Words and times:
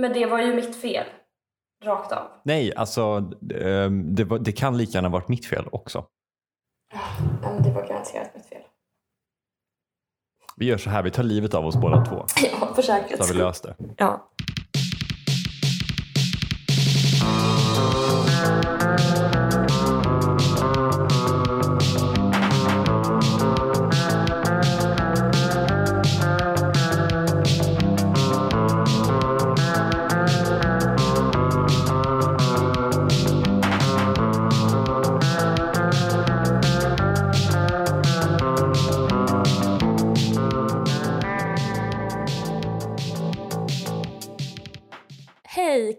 Men 0.00 0.12
det 0.12 0.26
var 0.26 0.40
ju 0.40 0.54
mitt 0.54 0.76
fel. 0.76 1.06
Rakt 1.84 2.12
av. 2.12 2.28
Nej, 2.42 2.74
alltså 2.74 3.30
ehm, 3.60 4.14
det, 4.14 4.24
var, 4.24 4.38
det 4.38 4.52
kan 4.52 4.76
lika 4.78 4.92
gärna 4.92 5.08
varit 5.08 5.28
mitt 5.28 5.46
fel 5.46 5.68
också. 5.72 6.04
Ja, 6.92 7.00
men 7.42 7.62
det 7.62 7.70
var 7.70 7.88
garanterat 7.88 8.30
mitt 8.34 8.46
fel. 8.46 8.62
Vi 10.56 10.66
gör 10.66 10.78
så 10.78 10.90
här, 10.90 11.02
vi 11.02 11.10
tar 11.10 11.22
livet 11.22 11.54
av 11.54 11.66
oss 11.66 11.76
båda 11.76 12.04
två. 12.04 12.16
Ja, 12.60 12.74
för 12.74 12.82
Så 12.82 12.92
har 12.92 13.32
vi 13.32 13.38
löst 13.38 13.62
det. 13.62 13.76
Ja. 13.96 14.30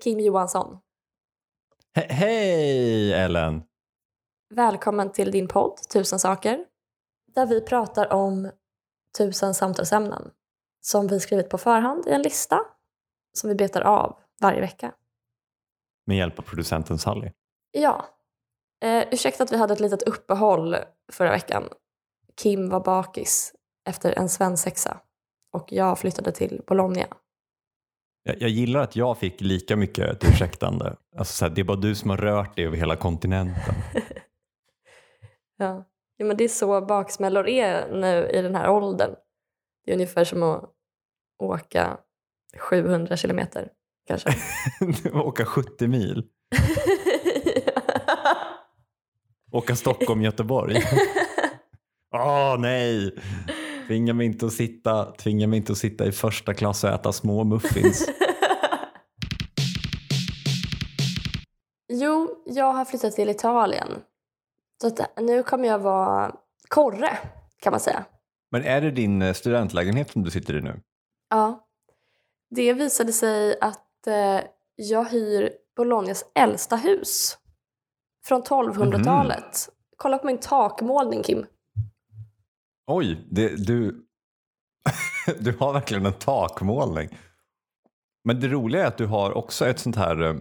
Kim 0.04 0.20
Johansson. 0.20 0.78
He- 1.96 2.08
Hej 2.14 3.14
Ellen! 3.14 3.64
Välkommen 4.54 5.12
till 5.12 5.32
din 5.32 5.48
podd 5.48 5.78
Tusen 5.94 6.20
saker. 6.20 6.66
Där 7.36 7.46
vi 7.46 7.62
pratar 7.62 8.14
om 8.14 8.52
tusen 9.18 9.54
samtalsämnen 9.54 10.32
som 10.82 11.08
vi 11.08 11.20
skrivit 11.20 11.50
på 11.50 11.58
förhand 11.58 12.08
i 12.08 12.12
en 12.12 12.22
lista 12.22 12.60
som 13.34 13.50
vi 13.50 13.56
betar 13.56 13.82
av 13.82 14.20
varje 14.42 14.62
vecka. 14.62 14.94
Med 16.06 16.18
hjälp 16.18 16.40
av 16.40 16.44
producenten 16.44 16.98
Sally. 17.00 17.32
Ja. 17.72 18.06
Eh, 18.84 19.08
ursäkta 19.12 19.44
att 19.44 19.52
vi 19.52 19.58
hade 19.58 19.74
ett 19.74 19.80
litet 19.80 20.02
uppehåll 20.04 20.76
förra 21.12 21.32
veckan. 21.32 21.70
Kim 22.42 22.70
var 22.70 22.80
bakis 22.80 23.54
efter 23.90 24.12
en 24.20 24.30
svensexa 24.30 25.02
och 25.54 25.72
jag 25.72 26.00
flyttade 26.00 26.32
till 26.32 26.62
Bologna. 26.68 27.06
Jag, 28.24 28.42
jag 28.42 28.50
gillar 28.50 28.82
att 28.82 28.96
jag 28.96 29.18
fick 29.18 29.42
lika 29.42 29.76
mycket 29.76 30.10
ett 30.10 30.24
ursäktande. 30.24 30.96
Alltså, 31.18 31.34
så 31.34 31.46
här, 31.46 31.52
det 31.56 31.62
är 31.62 31.66
bara 31.66 31.78
du 31.78 31.96
som 31.96 32.10
har 32.10 32.18
rört 32.18 32.56
dig 32.56 32.66
över 32.66 32.78
hela 32.78 32.96
kontinenten. 32.96 33.76
Ja. 35.58 35.86
ja, 36.18 36.26
men 36.26 36.38
det 36.38 36.44
är 36.44 36.48
så 36.48 36.82
baksmällor 36.82 37.48
är 37.48 37.92
nu 37.92 38.30
i 38.30 38.42
den 38.42 38.56
här 38.56 38.70
åldern. 38.70 39.16
Det 39.86 39.92
är 39.92 39.96
ungefär 39.96 40.24
som 40.24 40.44
att 40.44 40.70
åka 41.40 41.98
700 42.58 43.18
kilometer 43.18 43.70
kanske. 44.08 44.30
Åka 45.14 45.46
70 45.46 45.88
mil. 45.88 46.22
Åka 49.52 49.76
Stockholm-Göteborg. 49.76 50.84
Åh 52.16 52.56
nej! 52.60 53.16
Tvinga 53.92 54.14
mig, 54.14 54.26
inte 54.26 54.46
att 54.46 54.54
sitta, 54.54 55.06
tvinga 55.12 55.48
mig 55.48 55.58
inte 55.58 55.72
att 55.72 55.78
sitta 55.78 56.06
i 56.06 56.12
första 56.12 56.54
klass 56.54 56.84
och 56.84 56.90
äta 56.90 57.12
små 57.12 57.44
muffins. 57.44 58.10
jo, 61.90 62.44
jag 62.46 62.74
har 62.74 62.86
flyttat 62.86 63.14
till 63.14 63.30
Italien. 63.30 63.88
Så 64.82 64.88
att 64.88 65.20
nu 65.22 65.44
kommer 65.44 65.68
jag 65.68 65.80
vara 65.80 66.36
korre 66.68 67.18
kan 67.60 67.72
man 67.72 67.80
säga. 67.80 68.06
Men 68.52 68.64
är 68.64 68.82
det 68.82 68.92
din 68.92 69.22
eh, 69.22 69.34
studentlägenhet 69.34 70.12
som 70.12 70.24
du 70.24 70.32
sitter 70.32 70.58
i 70.58 70.62
nu? 70.62 70.82
Ja. 71.30 71.68
Det 72.50 72.74
visade 72.74 73.14
sig 73.14 73.60
att 73.62 74.08
eh, 74.08 74.40
jag 74.76 75.06
hyr 75.06 75.52
Bolognas 75.76 76.26
äldsta 76.36 76.76
hus. 76.76 77.38
Från 78.26 78.44
1200-talet. 78.44 79.70
Kolla 79.98 80.18
på 80.18 80.28
min 80.28 80.40
takmålning 80.40 81.24
Kim. 81.24 81.46
Oj, 82.88 83.28
det, 83.32 83.66
du, 83.68 84.06
du 85.40 85.58
har 85.58 85.74
verkligen 85.74 86.06
en 86.06 86.14
takmålning. 86.14 87.10
Men 88.24 88.40
det 88.40 88.48
roliga 88.48 88.84
är 88.84 88.88
att 88.88 88.98
du 88.98 89.06
har 89.06 89.32
också 89.38 89.66
ett 89.66 89.80
sånt 89.80 89.96
här 89.96 90.22
eh, 90.22 90.36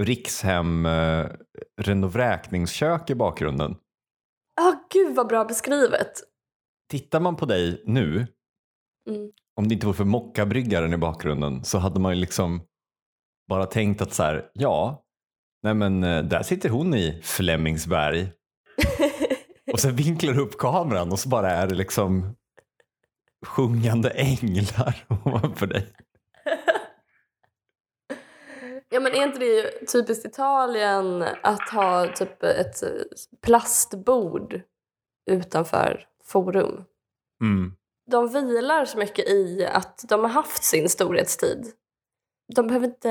Rikshem 0.00 0.86
eh, 0.86 1.26
renovräkningskök 1.80 3.10
i 3.10 3.14
bakgrunden. 3.14 3.76
Ah, 4.60 4.74
gud 4.92 5.16
vad 5.16 5.28
bra 5.28 5.44
beskrivet. 5.44 6.12
Tittar 6.90 7.20
man 7.20 7.36
på 7.36 7.46
dig 7.46 7.82
nu, 7.86 8.26
Mm. 9.08 9.30
om 9.56 9.68
det 9.68 9.74
inte 9.74 9.86
vore 9.86 9.96
för 9.96 10.04
mockabryggaren 10.04 10.92
i 10.92 10.96
bakgrunden 10.96 11.64
så 11.64 11.78
hade 11.78 12.00
man 12.00 12.14
ju 12.14 12.20
liksom 12.20 12.60
bara 13.48 13.66
tänkt 13.66 14.02
att 14.02 14.12
så 14.14 14.22
här, 14.22 14.50
ja, 14.54 15.04
nej 15.62 15.74
men 15.74 16.04
eh, 16.04 16.24
där 16.24 16.42
sitter 16.42 16.68
hon 16.68 16.94
i 16.94 17.20
Flemingsberg. 17.22 18.32
Och 19.72 19.80
sen 19.80 19.96
vinklar 19.96 20.32
du 20.32 20.40
upp 20.40 20.58
kameran 20.58 21.12
och 21.12 21.18
så 21.18 21.28
bara 21.28 21.50
är 21.50 21.66
det 21.66 21.74
liksom 21.74 22.36
sjungande 23.46 24.10
änglar 24.10 25.06
ovanför 25.24 25.66
dig. 25.66 25.86
Ja 28.90 29.00
men 29.00 29.12
är 29.12 29.22
inte 29.22 29.38
det 29.38 29.86
typiskt 29.92 30.24
Italien 30.24 31.24
att 31.42 31.68
ha 31.68 32.06
typ 32.06 32.42
ett 32.42 32.82
plastbord 33.42 34.60
utanför 35.30 36.06
forum? 36.24 36.84
Mm. 37.40 37.72
De 38.10 38.28
vilar 38.28 38.84
så 38.84 38.98
mycket 38.98 39.28
i 39.28 39.66
att 39.66 40.04
de 40.08 40.20
har 40.20 40.30
haft 40.30 40.64
sin 40.64 40.88
storhetstid. 40.88 41.72
De 42.54 42.66
behöver 42.66 42.86
inte 42.86 43.08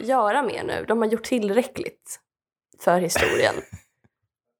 göra 0.00 0.42
mer 0.42 0.64
nu. 0.64 0.84
De 0.88 0.98
har 0.98 1.08
gjort 1.08 1.24
tillräckligt 1.24 2.20
för 2.80 3.00
historien. 3.00 3.54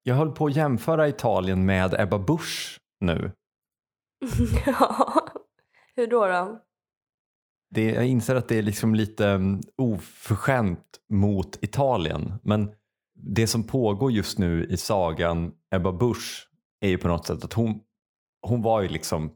Jag 0.06 0.14
höll 0.14 0.32
på 0.32 0.46
att 0.46 0.56
jämföra 0.56 1.08
Italien 1.08 1.66
med 1.66 1.94
Ebba 1.98 2.18
Busch 2.18 2.80
nu. 3.00 3.32
ja. 4.66 5.14
Hur 5.96 6.06
då? 6.06 6.26
då? 6.26 6.60
Det, 7.70 7.90
jag 7.90 8.06
inser 8.06 8.34
att 8.34 8.48
det 8.48 8.58
är 8.58 8.62
liksom 8.62 8.94
lite 8.94 9.28
mm, 9.28 9.60
oförskämt 9.76 11.00
mot 11.10 11.64
Italien. 11.64 12.32
Men 12.42 12.74
det 13.14 13.46
som 13.46 13.64
pågår 13.64 14.12
just 14.12 14.38
nu 14.38 14.64
i 14.64 14.76
sagan 14.76 15.52
Ebba 15.74 15.92
Busch 15.92 16.48
är 16.80 16.88
ju 16.88 16.98
på 16.98 17.08
något 17.08 17.26
sätt 17.26 17.44
att 17.44 17.52
hon, 17.52 17.80
hon 18.42 18.62
var 18.62 18.82
ju 18.82 18.88
liksom 18.88 19.28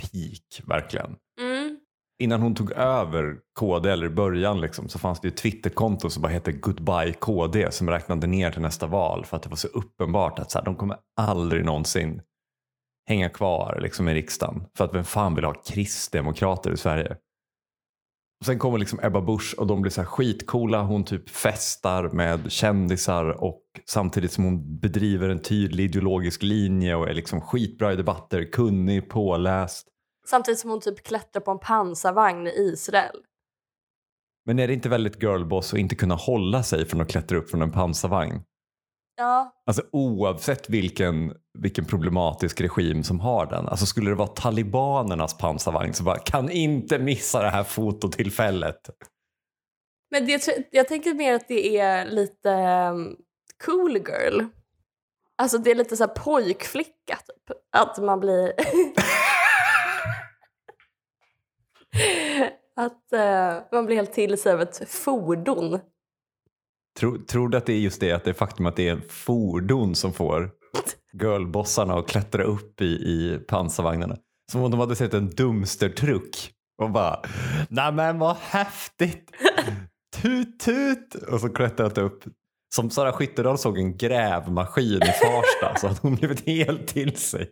peak 0.00 0.68
verkligen. 0.68 1.16
Innan 2.20 2.42
hon 2.42 2.54
tog 2.54 2.72
över 2.72 3.36
KD, 3.58 3.90
eller 3.90 4.06
i 4.06 4.10
början 4.10 4.60
liksom, 4.60 4.88
så 4.88 4.98
fanns 4.98 5.20
det 5.20 5.28
ju 5.28 5.32
ett 5.32 5.36
Twitterkonto 5.36 6.10
som 6.10 6.22
bara 6.22 6.32
hette 6.32 6.52
Goodbye 6.52 7.12
KD 7.12 7.72
som 7.72 7.90
räknade 7.90 8.26
ner 8.26 8.50
till 8.50 8.62
nästa 8.62 8.86
val 8.86 9.24
för 9.24 9.36
att 9.36 9.42
det 9.42 9.48
var 9.48 9.56
så 9.56 9.68
uppenbart 9.68 10.38
att 10.38 10.50
så 10.50 10.58
här, 10.58 10.64
de 10.64 10.76
kommer 10.76 10.96
aldrig 11.20 11.64
någonsin 11.64 12.22
hänga 13.08 13.28
kvar 13.28 13.78
liksom, 13.82 14.08
i 14.08 14.14
riksdagen. 14.14 14.64
För 14.76 14.84
att 14.84 14.94
vem 14.94 15.04
fan 15.04 15.34
vill 15.34 15.44
ha 15.44 15.54
kristdemokrater 15.54 16.72
i 16.72 16.76
Sverige? 16.76 17.16
Och 18.40 18.46
sen 18.46 18.58
kommer 18.58 18.78
liksom 18.78 19.00
Ebba 19.02 19.20
Busch 19.20 19.54
och 19.58 19.66
de 19.66 19.82
blir 19.82 19.92
så 19.92 20.00
här 20.00 20.08
skitcoola. 20.08 20.82
Hon 20.82 21.04
typ 21.04 21.30
festar 21.30 22.08
med 22.08 22.52
kändisar 22.52 23.24
och 23.24 23.62
samtidigt 23.86 24.32
som 24.32 24.44
hon 24.44 24.78
bedriver 24.78 25.28
en 25.28 25.42
tydlig 25.42 25.84
ideologisk 25.84 26.42
linje 26.42 26.94
och 26.94 27.08
är 27.08 27.14
liksom 27.14 27.40
skitbra 27.40 27.92
i 27.92 27.96
debatter, 27.96 28.52
kunnig, 28.52 29.08
påläst. 29.08 29.89
Samtidigt 30.30 30.58
som 30.60 30.70
hon 30.70 30.80
typ 30.80 31.02
klättrar 31.02 31.40
på 31.40 31.50
en 31.50 31.58
pansarvagn 31.58 32.46
i 32.46 32.50
Israel. 32.50 33.16
Men 34.46 34.58
är 34.58 34.68
det 34.68 34.74
inte 34.74 34.88
väldigt 34.88 35.22
girlboss 35.22 35.72
att 35.72 35.78
inte 35.78 35.94
kunna 35.94 36.14
hålla 36.14 36.62
sig 36.62 36.86
från 36.86 37.00
att 37.00 37.08
klättra 37.08 37.38
upp 37.38 37.50
från 37.50 37.62
en 37.62 37.72
pansarvagn? 37.72 38.42
Ja, 39.16 39.62
Alltså 39.66 39.82
oavsett 39.92 40.70
vilken, 40.70 41.34
vilken 41.58 41.84
problematisk 41.84 42.60
regim 42.60 43.04
som 43.04 43.20
har 43.20 43.46
den. 43.46 43.68
Alltså 43.68 43.86
skulle 43.86 44.10
det 44.10 44.14
vara 44.14 44.28
talibanernas 44.28 45.38
pansarvagn 45.38 45.94
så 45.94 46.04
bara 46.04 46.18
kan 46.18 46.50
inte 46.50 46.98
missa 46.98 47.42
det 47.42 47.50
här 47.50 47.64
fototillfället. 47.64 48.90
men 50.10 50.26
det, 50.26 50.68
jag 50.70 50.88
tänker 50.88 51.14
mer 51.14 51.34
att 51.34 51.48
det 51.48 51.78
är 51.78 52.06
lite 52.06 52.50
um, 52.92 53.16
cool 53.64 53.96
girl. 53.96 54.44
Alltså 55.38 55.58
det 55.58 55.70
är 55.70 55.74
lite 55.74 55.96
så 55.96 56.04
här 56.04 56.14
pojkflicka 56.14 57.16
typ. 57.16 57.56
Att 57.76 57.98
man 57.98 58.20
blir... 58.20 58.52
att 62.76 63.12
eh, 63.12 63.62
man 63.72 63.86
blir 63.86 63.96
helt 63.96 64.12
till 64.12 64.38
sig 64.38 64.52
av 64.52 64.60
ett 64.60 64.88
fordon. 64.88 65.78
Tror, 66.98 67.18
tror 67.18 67.48
du 67.48 67.58
att 67.58 67.66
det 67.66 67.72
är 67.72 67.78
just 67.78 68.00
det 68.00 68.12
att 68.12 68.24
det 68.24 68.34
faktum 68.34 68.66
att 68.66 68.76
det 68.76 68.88
är 68.88 68.92
en 68.92 69.02
fordon 69.08 69.94
som 69.94 70.12
får 70.12 70.50
girlbossarna 71.22 71.94
att 71.94 72.08
klättra 72.08 72.42
upp 72.42 72.80
i, 72.80 72.84
i 72.84 73.38
pansarvagnarna? 73.48 74.16
Som 74.52 74.62
om 74.62 74.70
de 74.70 74.80
hade 74.80 74.96
sett 74.96 75.14
en 75.14 75.30
dumstertruck 75.30 76.52
och 76.82 76.90
bara 76.90 77.22
nej 77.68 77.92
men 77.92 78.18
vad 78.18 78.36
häftigt! 78.36 79.30
Tut 80.22 80.60
tut! 80.60 81.14
Och 81.14 81.40
så 81.40 81.48
klättrat 81.48 81.98
upp. 81.98 82.24
Som 82.74 82.90
Sara 82.90 83.12
Skyttedal 83.12 83.58
såg 83.58 83.78
en 83.78 83.96
grävmaskin 83.96 85.02
i 85.02 85.12
Farsta 85.12 85.76
så 85.76 85.86
hade 85.86 86.00
hon 86.02 86.14
blivit 86.14 86.46
helt 86.46 86.86
till 86.88 87.16
sig. 87.16 87.50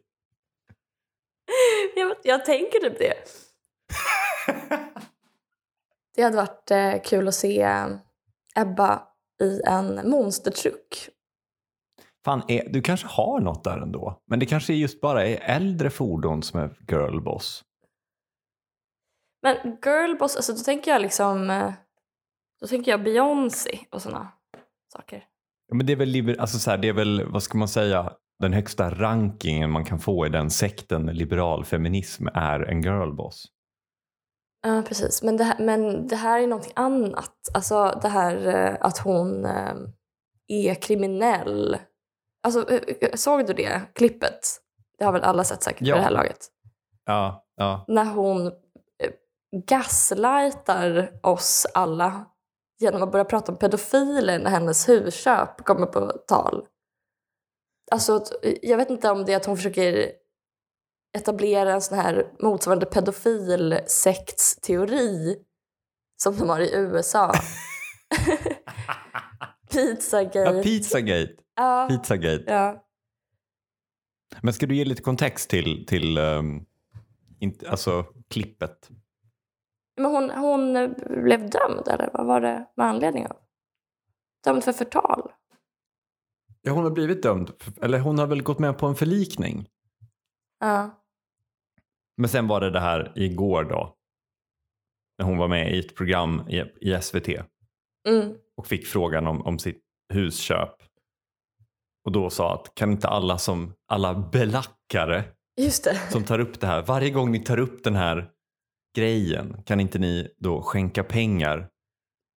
Jag, 1.96 2.17
jag 2.23 2.44
tänker 2.44 2.81
typ 2.81 2.99
det. 2.99 3.14
Det 6.17 6.23
hade 6.23 6.37
varit 6.37 6.71
eh, 6.71 6.95
kul 7.05 7.29
att 7.29 7.35
se 7.35 7.69
Ebba 8.56 9.03
i 9.43 9.61
en 9.67 10.11
monstertruck. 10.11 11.09
Fan, 12.25 12.43
är, 12.49 12.69
du 12.69 12.83
kanske 12.83 13.06
har 13.06 13.41
något 13.41 13.65
där 13.65 13.79
ändå. 13.79 14.23
Men 14.27 14.39
det 14.39 14.47
kanske 14.47 14.75
just 14.75 15.00
bara 15.00 15.27
är 15.27 15.41
äldre 15.41 15.91
fordon 15.91 16.43
som 16.43 16.61
är 16.61 16.77
girlboss. 16.91 17.65
Men 19.43 19.56
girlboss, 19.85 20.37
alltså 20.37 20.53
då 20.53 20.59
tänker 20.59 20.91
jag 20.91 21.03
liksom... 21.03 21.50
eh, 21.50 21.73
Då 22.61 22.67
tänker 22.67 22.91
jag 22.91 23.03
Beyoncé 23.03 23.79
och 23.91 24.03
såna 24.03 24.29
saker. 24.93 25.25
Ja, 25.69 25.77
men 25.77 25.87
det 25.87 25.93
är 25.93 25.97
väl, 25.97 26.41
alltså 26.41 26.59
så 26.59 26.71
här, 26.71 26.79
det 26.79 26.89
är 26.89 26.93
väl, 26.93 27.25
vad 27.25 27.43
ska 27.43 27.59
man 27.59 27.69
säga, 27.69 28.12
den 28.39 28.53
högsta 28.53 28.91
rankingen 28.91 29.71
man 29.71 29.85
kan 29.85 29.99
få 29.99 30.27
i 30.27 30.29
den 30.29 30.50
sekten 30.50 31.06
liberal 31.06 31.65
feminism 31.65 32.27
är 32.35 32.61
en 32.61 32.83
girlboss. 32.83 33.47
Ja, 34.63 34.83
precis. 34.87 35.23
Men 35.23 35.37
det, 35.37 35.45
här, 35.45 35.59
men 35.59 36.09
det 36.09 36.17
här 36.17 36.41
är 36.41 36.47
någonting 36.47 36.73
annat. 36.77 37.35
Alltså 37.55 37.99
det 38.03 38.09
här 38.09 38.47
eh, 38.47 38.77
att 38.81 38.99
hon 38.99 39.45
eh, 39.45 39.75
är 40.49 40.75
kriminell. 40.75 41.77
Alltså, 42.43 42.71
eh, 42.71 43.15
såg 43.15 43.47
du 43.47 43.53
det 43.53 43.81
klippet? 43.95 44.41
Det 44.99 45.05
har 45.05 45.13
väl 45.13 45.23
alla 45.23 45.45
sett 45.45 45.63
säkert 45.63 45.87
Ja. 45.87 45.95
på 45.95 45.99
det 45.99 46.05
här 46.05 46.11
laget. 46.11 46.47
Ja, 47.05 47.47
ja. 47.57 47.85
När 47.89 48.05
hon 48.05 48.53
gaslightar 49.67 51.11
oss 51.23 51.67
alla 51.75 52.25
genom 52.81 53.03
att 53.03 53.13
börja 53.13 53.25
prata 53.25 53.53
om 53.53 53.59
pedofiler 53.59 54.39
när 54.39 54.51
hennes 54.51 54.89
husköp 54.89 55.65
kommer 55.65 55.87
på 55.87 56.13
tal. 56.27 56.67
Alltså, 57.91 58.25
jag 58.63 58.77
vet 58.77 58.91
inte 58.91 59.11
om 59.11 59.25
det 59.25 59.33
är 59.33 59.37
att 59.37 59.47
hon 59.47 59.57
försöker 59.57 60.13
etablera 61.17 61.73
en 61.73 61.83
sån 61.83 61.99
här 61.99 62.33
motsvarande 62.41 62.87
pedofilsektsteori 62.87 65.37
som 66.17 66.37
de 66.37 66.49
har 66.49 66.61
i 66.61 66.75
USA. 66.75 67.33
Pizzagate. 69.71 70.39
ja 70.39 70.63
Pizzagate. 70.63 71.33
Ja, 71.57 71.87
Pizzagate. 71.91 72.45
ja. 72.47 72.85
Men 74.43 74.53
ska 74.53 74.67
du 74.67 74.77
ge 74.77 74.85
lite 74.85 75.03
kontext 75.03 75.51
till, 75.51 75.87
till 75.87 76.19
um, 76.19 76.67
inte, 77.39 77.71
alltså, 77.71 78.05
klippet? 78.31 78.91
Men 79.97 80.11
hon, 80.11 80.31
hon 80.31 80.95
blev 81.23 81.51
dömd, 81.51 81.89
eller 81.89 82.11
vad 82.13 82.27
var 82.27 82.41
det 82.41 82.67
med 82.77 82.87
anledning 82.87 83.27
av? 83.27 83.37
Dömd 84.45 84.65
för 84.65 84.73
förtal. 84.73 85.31
Ja, 86.63 86.73
hon 86.73 86.85
har 86.85 86.91
blivit 86.91 87.23
dömd. 87.23 87.51
Eller 87.83 87.99
hon 87.99 88.19
har 88.19 88.27
väl 88.27 88.43
gått 88.43 88.59
med 88.59 88.79
på 88.79 88.87
en 88.87 88.95
förlikning. 88.95 89.69
Ja. 90.61 90.98
Men 92.19 92.29
sen 92.29 92.49
var 92.49 92.61
det 92.61 92.70
det 92.70 92.81
här 92.81 93.12
igår 93.15 93.65
då. 93.65 93.94
När 95.19 95.26
hon 95.26 95.38
var 95.38 95.49
med 95.49 95.75
i 95.75 95.79
ett 95.79 95.97
program 95.97 96.49
i, 96.49 96.62
i 96.81 97.00
SVT. 97.03 97.29
Mm. 98.09 98.35
och 98.56 98.67
fick 98.67 98.87
frågan 98.87 99.26
om, 99.26 99.43
om 99.43 99.59
sitt 99.59 99.82
husköp. 100.15 100.75
Och 102.05 102.12
då 102.12 102.31
sa 102.31 102.55
att 102.55 102.75
kan 102.75 102.93
inte 102.93 103.09
alla 103.09 103.38
som 103.38 103.75
alla 103.88 104.15
belackare 104.15 105.25
som 106.11 106.25
tar 106.25 106.38
upp 106.38 106.61
det 106.61 106.67
här, 106.67 106.82
varje 106.82 107.11
gång 107.11 107.32
ni 107.32 107.41
tar 107.41 107.59
upp 107.59 107.85
den 107.85 107.97
här 107.97 108.31
grejen, 108.97 109.62
kan 109.67 109.81
inte 109.81 109.99
ni 109.99 110.29
då 110.38 110.62
skänka 110.62 111.05
pengar 111.05 111.69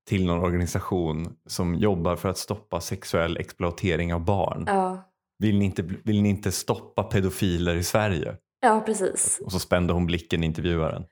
till 0.09 0.25
någon 0.25 0.43
organisation 0.43 1.35
som 1.45 1.75
jobbar 1.75 2.15
för 2.15 2.29
att 2.29 2.37
stoppa 2.37 2.81
sexuell 2.81 3.37
exploatering 3.37 4.13
av 4.13 4.25
barn? 4.25 4.63
Ja. 4.67 5.03
Vill 5.39 5.57
ni 5.57 5.65
inte, 5.65 5.81
vill 5.81 6.21
ni 6.21 6.29
inte 6.29 6.51
stoppa 6.51 7.03
pedofiler 7.03 7.75
i 7.75 7.83
Sverige? 7.83 8.37
Ja, 8.61 8.81
precis. 8.85 9.39
Och 9.45 9.51
så 9.51 9.59
spände 9.59 9.93
hon 9.93 10.05
blicken 10.05 10.43
i 10.43 10.45
intervjuaren. 10.45 11.03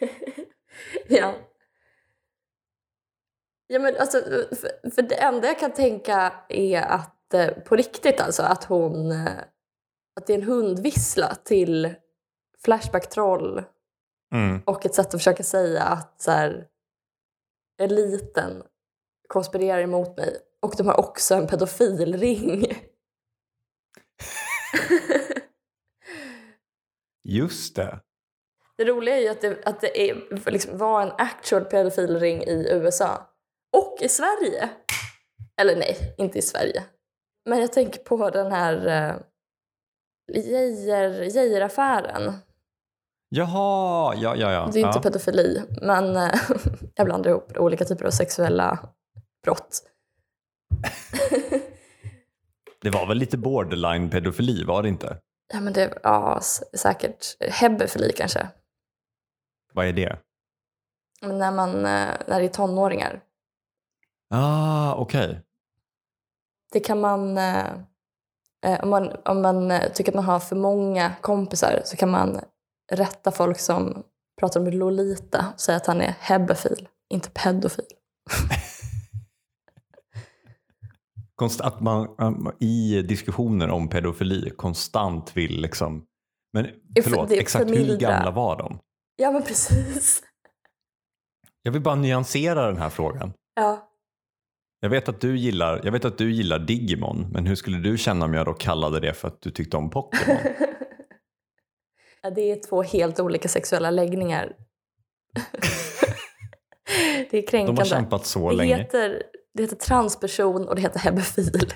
Ja. 1.08 1.34
Ja, 3.66 3.78
men 3.78 3.96
alltså, 3.96 4.18
för, 4.50 4.90
för 4.90 5.02
det 5.02 5.14
enda 5.14 5.48
jag 5.48 5.58
kan 5.58 5.72
tänka 5.72 6.32
är 6.48 6.82
att 6.82 7.34
eh, 7.34 7.48
på 7.50 7.76
riktigt 7.76 8.20
alltså 8.20 8.42
att 8.42 8.64
hon 8.64 9.10
eh, 9.10 9.26
att 10.16 10.26
det 10.26 10.32
är 10.32 10.38
en 10.38 10.42
hundvissla 10.44 11.34
till 11.34 11.94
Flashback-troll 12.64 13.64
Mm. 14.32 14.62
och 14.66 14.86
ett 14.86 14.94
sätt 14.94 15.06
att 15.06 15.12
försöka 15.12 15.42
säga 15.42 15.82
att 15.82 16.22
så 16.22 16.30
här, 16.30 16.66
eliten 17.78 18.62
konspirerar 19.28 19.80
emot 19.80 20.16
mig 20.16 20.36
och 20.60 20.74
de 20.76 20.86
har 20.86 21.00
också 21.00 21.34
en 21.34 21.46
pedofilring. 21.46 22.66
Just 27.24 27.76
det. 27.76 28.00
Det 28.76 28.84
roliga 28.84 29.16
är 29.16 29.20
ju 29.20 29.28
att 29.28 29.40
det, 29.40 29.66
att 29.66 29.80
det 29.80 30.10
är, 30.10 30.50
liksom, 30.50 30.78
var 30.78 31.02
en 31.02 31.12
actual 31.18 31.64
pedofilring 31.64 32.42
i 32.42 32.68
USA. 32.70 33.30
Och 33.76 33.98
i 34.00 34.08
Sverige. 34.08 34.70
Eller 35.60 35.76
nej, 35.76 36.14
inte 36.18 36.38
i 36.38 36.42
Sverige. 36.42 36.84
Men 37.48 37.60
jag 37.60 37.72
tänker 37.72 38.00
på 38.00 38.30
den 38.30 38.52
här 38.52 39.20
Geijer, 40.32 41.22
Geijeraffären. 41.24 42.32
Jaha, 43.28 44.14
ja, 44.14 44.36
ja, 44.36 44.52
ja. 44.52 44.70
Det 44.72 44.80
är 44.80 44.86
inte 44.86 44.98
ja. 44.98 45.02
pedofili, 45.02 45.62
men 45.82 46.16
eh, 46.16 46.34
jag 46.94 47.06
blandar 47.06 47.30
ihop 47.30 47.56
olika 47.56 47.84
typer 47.84 48.04
av 48.04 48.10
sexuella 48.10 48.78
brott. 49.44 49.82
Det 52.82 52.90
var 52.90 53.06
väl 53.06 53.18
lite 53.18 53.38
borderline 53.38 54.10
pedofili, 54.10 54.64
var 54.64 54.82
det 54.82 54.88
inte? 54.88 55.16
Ja, 55.52 55.60
men 55.60 55.72
det 55.72 55.98
ja, 56.02 56.40
säkert. 56.72 57.36
Hebefili 57.40 58.12
kanske. 58.12 58.48
Vad 59.72 59.86
är 59.86 59.92
det? 59.92 60.18
Men 61.22 61.38
när, 61.38 61.50
man, 61.50 61.74
eh, 61.76 62.14
när 62.26 62.40
det 62.40 62.44
är 62.44 62.48
tonåringar. 62.48 63.22
Ah, 64.30 64.94
okej. 64.94 65.42
Det 66.72 66.80
kan 66.80 67.00
man... 67.00 67.38
eh, 67.38 67.66
eh, 68.66 68.80
om 68.82 68.90
man, 68.90 69.16
om 69.24 69.42
man 69.42 69.70
eh, 69.70 69.92
tycker 69.92 70.12
att 70.12 70.16
man 70.16 70.24
har 70.24 70.40
för 70.40 70.56
många 70.56 71.12
kompisar 71.20 71.82
så 71.84 71.96
kan 71.96 72.10
man 72.10 72.40
rätta 72.92 73.30
folk 73.30 73.58
som 73.58 74.02
pratar 74.40 74.60
om 74.60 74.66
Lolita 74.66 75.46
och 75.54 75.60
säga 75.60 75.76
att 75.76 75.86
han 75.86 76.00
är 76.00 76.14
hebefil, 76.20 76.88
inte 77.08 77.30
pedofil. 77.30 77.84
Konst- 81.40 81.60
Att 81.60 81.80
man 81.80 82.08
i 82.60 83.02
diskussioner 83.02 83.70
om 83.70 83.88
pedofili 83.88 84.50
konstant 84.50 85.36
vill 85.36 85.60
liksom... 85.60 86.04
Men 86.52 86.64
för- 86.64 87.02
förlåt, 87.02 87.30
exakt 87.32 87.70
hur 87.70 87.96
gamla 87.96 88.30
var 88.30 88.58
de? 88.58 88.78
Ja, 89.16 89.30
men 89.30 89.42
precis. 89.42 90.22
Jag 91.62 91.72
vill 91.72 91.82
bara 91.82 91.94
nyansera 91.94 92.66
den 92.66 92.76
här 92.76 92.90
frågan. 92.90 93.32
Ja. 93.54 93.86
Jag 94.80 94.90
vet 94.90 95.08
att 95.08 95.20
du 95.20 95.38
gillar, 95.38 95.80
jag 95.84 95.92
vet 95.92 96.04
att 96.04 96.18
du 96.18 96.32
gillar 96.32 96.58
Digimon, 96.58 97.26
men 97.32 97.46
hur 97.46 97.54
skulle 97.54 97.78
du 97.78 97.98
känna 97.98 98.24
om 98.24 98.34
jag 98.34 98.46
då 98.46 98.52
kallade 98.52 99.00
det 99.00 99.14
för 99.14 99.28
att 99.28 99.42
du 99.42 99.50
tyckte 99.50 99.76
om 99.76 99.90
Pokémon? 99.90 100.36
Ja, 102.22 102.30
det 102.30 102.50
är 102.50 102.60
två 102.68 102.82
helt 102.82 103.20
olika 103.20 103.48
sexuella 103.48 103.90
läggningar. 103.90 104.56
det 107.30 107.36
är 107.38 107.42
De 107.42 107.42
kränkande. 107.42 107.80
har 107.80 107.86
kämpat 107.86 108.26
så 108.26 108.50
det, 108.50 108.56
länge. 108.56 108.76
heter, 108.76 109.22
det 109.54 109.62
heter 109.62 109.76
transperson 109.76 110.68
och 110.68 110.74
det 110.74 110.80
heter 110.82 111.00
hebefil. 111.00 111.72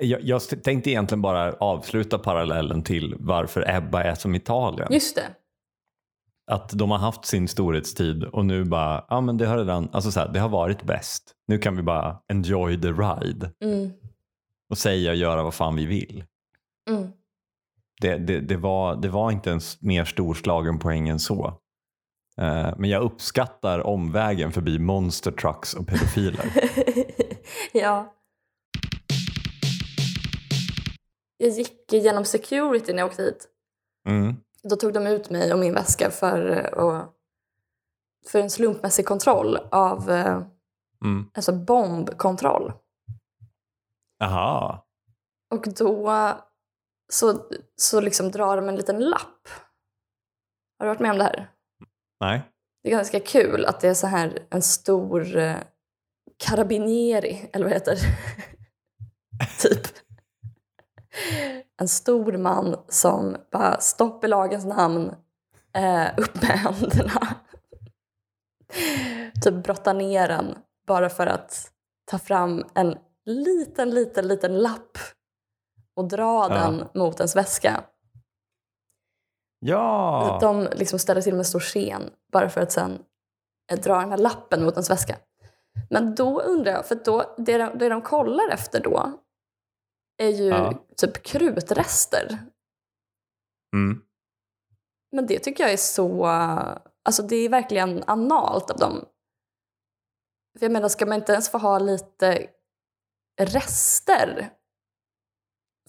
Jag, 0.00 0.20
jag 0.22 0.62
tänkte 0.62 0.90
egentligen 0.90 1.22
bara 1.22 1.52
avsluta 1.52 2.18
parallellen 2.18 2.82
till 2.82 3.14
varför 3.18 3.64
Ebba 3.76 4.02
är 4.02 4.14
som 4.14 4.34
Italien. 4.34 4.88
Just 4.92 5.16
det. 5.16 5.26
Att 6.50 6.68
de 6.70 6.90
har 6.90 6.98
haft 6.98 7.24
sin 7.24 7.48
storhetstid 7.48 8.24
och 8.24 8.46
nu 8.46 8.64
bara, 8.64 9.04
ja 9.08 9.20
men 9.20 9.36
det 9.36 9.46
har 9.46 9.58
redan, 9.58 9.88
alltså 9.92 10.10
så 10.12 10.20
här, 10.20 10.28
det 10.32 10.40
har 10.40 10.48
varit 10.48 10.82
bäst. 10.82 11.34
Nu 11.46 11.58
kan 11.58 11.76
vi 11.76 11.82
bara 11.82 12.18
enjoy 12.28 12.80
the 12.80 12.88
ride 12.88 13.52
Mm. 13.64 13.90
och 14.70 14.78
säga 14.78 15.10
och 15.10 15.16
göra 15.16 15.42
vad 15.42 15.54
fan 15.54 15.76
vi 15.76 15.86
vill. 15.86 16.24
Mm. 16.90 17.08
Det, 18.00 18.16
det, 18.16 18.40
det, 18.40 18.56
var, 18.56 18.96
det 18.96 19.08
var 19.08 19.30
inte 19.30 19.50
en 19.50 19.58
s- 19.58 19.78
mer 19.80 20.04
storslagen 20.04 20.78
poäng 20.78 21.08
än 21.08 21.18
så. 21.18 21.58
Eh, 22.38 22.74
men 22.78 22.90
jag 22.90 23.02
uppskattar 23.02 23.86
omvägen 23.86 24.52
förbi 24.52 24.78
monster 24.78 25.30
trucks 25.30 25.74
och 25.74 25.86
pedofiler. 25.86 26.52
ja. 27.72 28.14
Jag 31.36 31.50
gick 31.50 31.92
igenom 31.92 32.24
security 32.24 32.92
när 32.92 32.98
jag 32.98 33.06
åkte 33.08 33.22
hit. 33.22 33.48
Mm. 34.08 34.36
Då 34.62 34.76
tog 34.76 34.92
de 34.92 35.06
ut 35.06 35.30
mig 35.30 35.52
och 35.52 35.58
min 35.58 35.74
väska 35.74 36.10
för, 36.10 36.50
eh, 36.78 37.04
för 38.26 38.38
en 38.38 38.50
slumpmässig 38.50 39.06
kontroll 39.06 39.58
av 39.70 40.10
eh, 40.10 40.42
Mm. 41.04 41.30
alltså 41.34 41.52
bombkontroll. 41.52 42.72
Aha. 44.22 44.86
Och 45.50 45.68
då 45.76 46.12
så, 47.12 47.40
så 47.76 48.00
liksom 48.00 48.30
drar 48.30 48.56
de 48.56 48.68
en 48.68 48.76
liten 48.76 49.00
lapp. 49.00 49.48
Har 50.78 50.86
du 50.86 50.88
varit 50.88 51.00
med 51.00 51.10
om 51.10 51.18
det 51.18 51.24
här? 51.24 51.50
Nej. 52.20 52.42
Det 52.82 52.88
är 52.88 52.96
ganska 52.96 53.20
kul 53.20 53.64
att 53.64 53.80
det 53.80 53.88
är 53.88 53.94
så 53.94 54.06
här 54.06 54.38
en 54.50 54.62
stor 54.62 55.36
eh, 55.36 55.56
carabinieri, 56.44 57.50
eller 57.52 57.64
vad 57.64 57.72
det 57.72 57.76
heter. 57.76 57.98
typ. 59.68 59.86
En 61.80 61.88
stor 61.88 62.32
man 62.32 62.76
som 62.88 63.36
bara 63.52 63.80
stopp 63.80 64.24
i 64.24 64.28
lagens 64.28 64.64
namn. 64.64 65.12
eh, 65.74 66.08
upp 66.16 66.42
med 66.42 66.50
händerna. 66.58 67.36
typ 69.44 69.54
brotta 69.64 69.92
ner 69.92 70.28
den 70.28 70.58
bara 70.86 71.08
för 71.08 71.26
att 71.26 71.70
ta 72.10 72.18
fram 72.18 72.64
en 72.74 72.96
liten, 73.24 73.90
liten, 73.90 74.28
liten 74.28 74.58
lapp 74.58 74.98
och 75.96 76.08
dra 76.08 76.48
Ja. 76.50 76.54
den 76.54 76.88
mot 76.94 77.20
ens 77.20 77.36
väska. 77.36 77.84
Ja! 79.58 80.38
De 80.40 80.68
liksom 80.76 80.98
ställer 80.98 81.22
till 81.22 81.32
med 81.32 81.38
en 81.38 81.44
stor 81.44 81.60
scen 81.60 82.10
bara 82.32 82.48
för 82.48 82.60
att 82.60 82.72
sen 82.72 82.98
dra 83.82 84.00
den 84.00 84.10
här 84.10 84.18
lappen 84.18 84.64
mot 84.64 84.74
ens 84.74 84.90
väska. 84.90 85.16
Men 85.90 86.14
då 86.14 86.40
undrar 86.40 86.72
jag, 86.72 86.86
för 86.86 86.94
då, 86.94 87.34
det, 87.38 87.58
de, 87.58 87.78
det 87.78 87.88
de 87.88 88.02
kollar 88.02 88.48
efter 88.48 88.80
då 88.80 89.18
är 90.22 90.28
ju 90.28 90.48
Ja. 90.48 90.84
typ 90.96 91.22
krutrester. 91.22 92.38
Mm. 93.74 94.02
Men 95.12 95.26
det 95.26 95.38
tycker 95.38 95.64
jag 95.64 95.72
är 95.72 95.76
så... 95.76 96.26
Alltså 97.04 97.22
det 97.22 97.36
är 97.36 97.48
verkligen 97.48 98.04
analt 98.06 98.70
av 98.70 98.76
dem. 98.78 99.04
För 100.58 100.64
jag 100.64 100.72
menar, 100.72 100.88
ska 100.88 101.06
man 101.06 101.18
inte 101.18 101.32
ens 101.32 101.50
få 101.50 101.58
ha 101.58 101.78
lite 101.78 102.46
rester 103.40 104.50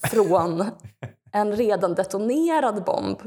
från 0.02 0.70
en 1.32 1.52
redan 1.56 1.94
detonerad 1.94 2.84
bomb? 2.84 3.22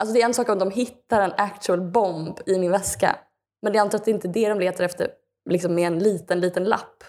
Alltså 0.00 0.14
det 0.14 0.22
är 0.22 0.24
en 0.24 0.34
sak 0.34 0.48
om 0.48 0.58
de 0.58 0.70
hittar 0.70 1.20
en 1.20 1.32
actual 1.36 1.90
bomb 1.90 2.38
i 2.46 2.58
min 2.58 2.70
väska. 2.70 3.18
Men 3.62 3.74
jag 3.74 3.80
antar 3.80 3.98
att 3.98 4.04
det 4.04 4.10
inte 4.10 4.28
är 4.28 4.32
det 4.32 4.48
de 4.48 4.60
letar 4.60 4.84
efter 4.84 5.10
liksom 5.50 5.74
med 5.74 5.86
en 5.86 5.98
liten, 5.98 6.40
liten 6.40 6.64
lapp. 6.64 7.04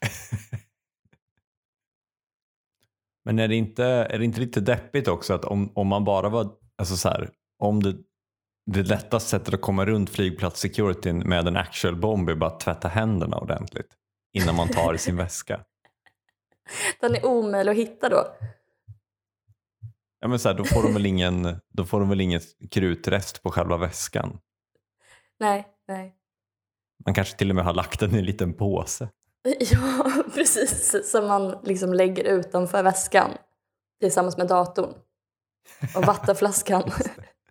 Men 3.24 3.38
är 3.38 3.48
det, 3.48 3.54
inte, 3.54 3.84
är 3.84 4.18
det 4.18 4.24
inte 4.24 4.40
lite 4.40 4.60
deppigt 4.60 5.08
också 5.08 5.34
att 5.34 5.44
om, 5.44 5.72
om 5.74 5.86
man 5.86 6.04
bara 6.04 6.28
var, 6.28 6.50
alltså 6.78 6.96
så 6.96 7.08
här, 7.08 7.30
om 7.58 7.82
det, 7.82 7.96
det 8.70 8.82
lättaste 8.82 9.30
sättet 9.30 9.54
att 9.54 9.60
komma 9.60 9.86
runt 9.86 10.10
flygplats-securityn 10.10 11.28
med 11.28 11.48
en 11.48 11.56
actual 11.56 11.96
bomb 11.96 12.28
är 12.28 12.34
bara 12.34 12.50
att 12.50 12.60
tvätta 12.60 12.88
händerna 12.88 13.38
ordentligt 13.38 13.92
innan 14.32 14.56
man 14.56 14.68
tar 14.68 14.96
sin 14.96 15.16
väska. 15.16 15.64
Den 17.00 17.14
är 17.14 17.26
omöjlig 17.26 17.72
att 17.72 17.78
hitta 17.78 18.08
då. 18.08 18.26
Ja, 20.22 20.28
men 20.28 20.38
så 20.38 20.48
här, 20.48 20.56
då, 20.56 20.64
får 20.64 20.82
de 20.82 20.92
väl 20.92 21.06
ingen, 21.06 21.56
då 21.68 21.84
får 21.84 22.00
de 22.00 22.08
väl 22.08 22.20
ingen 22.20 22.40
krutrest 22.70 23.42
på 23.42 23.50
själva 23.50 23.76
väskan. 23.76 24.38
Nej, 25.40 25.68
nej. 25.88 26.14
Man 27.04 27.14
kanske 27.14 27.38
till 27.38 27.50
och 27.50 27.56
med 27.56 27.64
har 27.64 27.74
lagt 27.74 28.00
den 28.00 28.14
i 28.14 28.18
en 28.18 28.24
liten 28.24 28.54
påse. 28.54 29.08
Ja, 29.58 30.22
precis. 30.34 31.10
Som 31.10 31.26
man 31.26 31.58
liksom 31.64 31.94
lägger 31.94 32.24
utanför 32.24 32.82
väskan 32.82 33.30
tillsammans 34.00 34.36
med 34.36 34.48
datorn. 34.48 34.94
Och 35.96 36.04
vattenflaskan. 36.04 36.82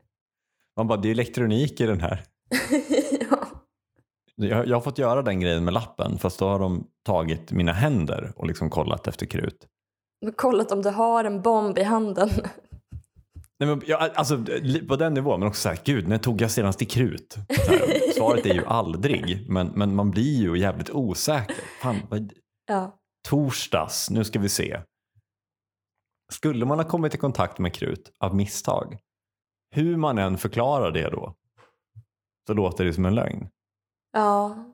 Man 0.78 0.88
bara, 0.88 1.00
det 1.00 1.08
är 1.08 1.12
elektronik 1.12 1.82
i 1.82 1.86
den 1.86 2.02
här. 2.02 2.24
ja. 3.30 3.48
Jag, 4.36 4.68
jag 4.68 4.76
har 4.76 4.82
fått 4.82 4.98
göra 4.98 5.22
den 5.22 5.40
grejen 5.40 5.64
med 5.64 5.74
lappen 5.74 6.18
fast 6.18 6.40
då 6.40 6.48
har 6.48 6.60
de 6.60 6.88
tagit 7.04 7.52
mina 7.52 7.74
händer 7.74 8.34
och 8.36 8.48
liksom 8.48 8.70
kollat 8.70 9.08
efter 9.08 9.26
krut. 9.26 9.68
Kollat 10.36 10.72
om 10.72 10.82
du 10.82 10.90
har 10.90 11.24
en 11.24 11.42
bomb 11.42 11.78
i 11.78 11.84
handen. 11.84 12.30
Nej, 13.60 13.70
men, 13.70 13.82
ja, 13.86 14.10
alltså, 14.16 14.46
på 14.88 14.96
den 14.96 15.14
nivån, 15.14 15.40
men 15.40 15.50
också 15.50 15.62
så 15.62 15.70
här, 15.70 15.80
gud, 15.86 16.08
när 16.08 16.18
tog 16.18 16.42
jag 16.42 16.52
senast 16.52 16.82
i 16.82 16.86
krut? 16.86 17.36
Här, 17.68 18.14
svaret 18.14 18.46
är 18.46 18.54
ju 18.54 18.66
aldrig, 18.66 19.50
men, 19.50 19.68
men 19.68 19.96
man 19.96 20.12
blir 20.12 20.42
ju 20.42 20.58
jävligt 20.60 20.90
osäker. 20.90 21.56
Fan, 21.82 21.96
vad, 22.10 22.34
Ja. 22.68 22.98
torsdags, 23.28 24.10
nu 24.10 24.24
ska 24.24 24.40
vi 24.40 24.50
se. 24.50 24.82
Skulle 26.34 26.66
man 26.66 26.80
ha 26.80 26.86
kommit 26.88 27.16
i 27.16 27.18
kontakt 27.18 27.60
med 27.60 27.74
krut 27.74 28.12
av 28.20 28.36
misstag, 28.36 28.98
hur 29.76 29.98
man 29.98 30.18
än 30.18 30.38
förklarar 30.38 30.92
det 30.92 31.10
då, 31.10 31.36
så 32.48 32.54
låter 32.54 32.86
det 32.86 32.94
som 32.94 33.06
en 33.06 33.16
lögn. 33.16 33.48
Ja. 34.14 34.66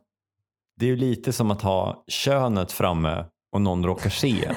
Det 0.79 0.85
är 0.85 0.89
ju 0.89 0.95
lite 0.95 1.33
som 1.33 1.51
att 1.51 1.61
ha 1.61 2.03
könet 2.07 2.71
framme 2.71 3.25
och 3.51 3.61
någon 3.61 3.85
råkar 3.85 4.09
se 4.09 4.45
en. 4.45 4.55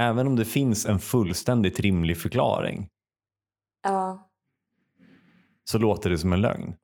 Även 0.00 0.26
om 0.26 0.36
det 0.36 0.44
finns 0.44 0.86
en 0.86 0.98
fullständigt 0.98 1.80
rimlig 1.80 2.18
förklaring 2.18 2.88
ja. 3.82 4.30
så 5.64 5.78
låter 5.78 6.10
det 6.10 6.18
som 6.18 6.32
en 6.32 6.40
lögn. 6.40 6.74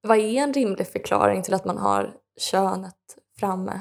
Vad 0.00 0.18
är 0.18 0.42
en 0.42 0.52
rimlig 0.52 0.86
förklaring 0.86 1.42
till 1.42 1.54
att 1.54 1.64
man 1.64 1.78
har 1.78 2.14
könet 2.40 3.18
framme 3.38 3.80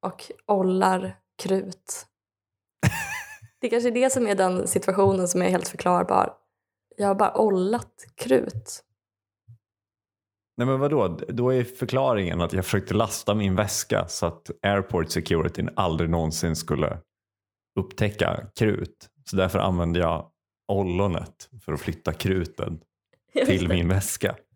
och 0.00 0.32
ollar 0.46 1.16
krut? 1.42 2.06
Det 3.60 3.68
kanske 3.68 3.88
är 3.88 3.94
det 3.94 4.12
som 4.12 4.26
är 4.26 4.34
den 4.34 4.66
situationen 4.68 5.28
som 5.28 5.42
är 5.42 5.50
helt 5.50 5.68
förklarbar. 5.68 6.34
Jag 6.96 7.08
har 7.08 7.14
bara 7.14 7.38
ollat 7.38 8.06
krut. 8.14 8.84
Nej 10.56 10.66
men 10.66 10.80
vadå, 10.80 11.08
då 11.28 11.50
är 11.50 11.64
förklaringen 11.64 12.40
att 12.40 12.52
jag 12.52 12.64
försökte 12.64 12.94
lasta 12.94 13.34
min 13.34 13.54
väska 13.56 14.08
så 14.08 14.26
att 14.26 14.50
airport 14.62 15.10
securityn 15.10 15.70
aldrig 15.76 16.10
någonsin 16.10 16.56
skulle 16.56 16.98
upptäcka 17.80 18.46
krut. 18.58 19.08
Så 19.30 19.36
därför 19.36 19.58
använde 19.58 19.98
jag 19.98 20.30
ollonet 20.72 21.48
för 21.64 21.72
att 21.72 21.80
flytta 21.80 22.12
kruten 22.12 22.80
till 23.46 23.68
min 23.68 23.88
väska. 23.88 24.36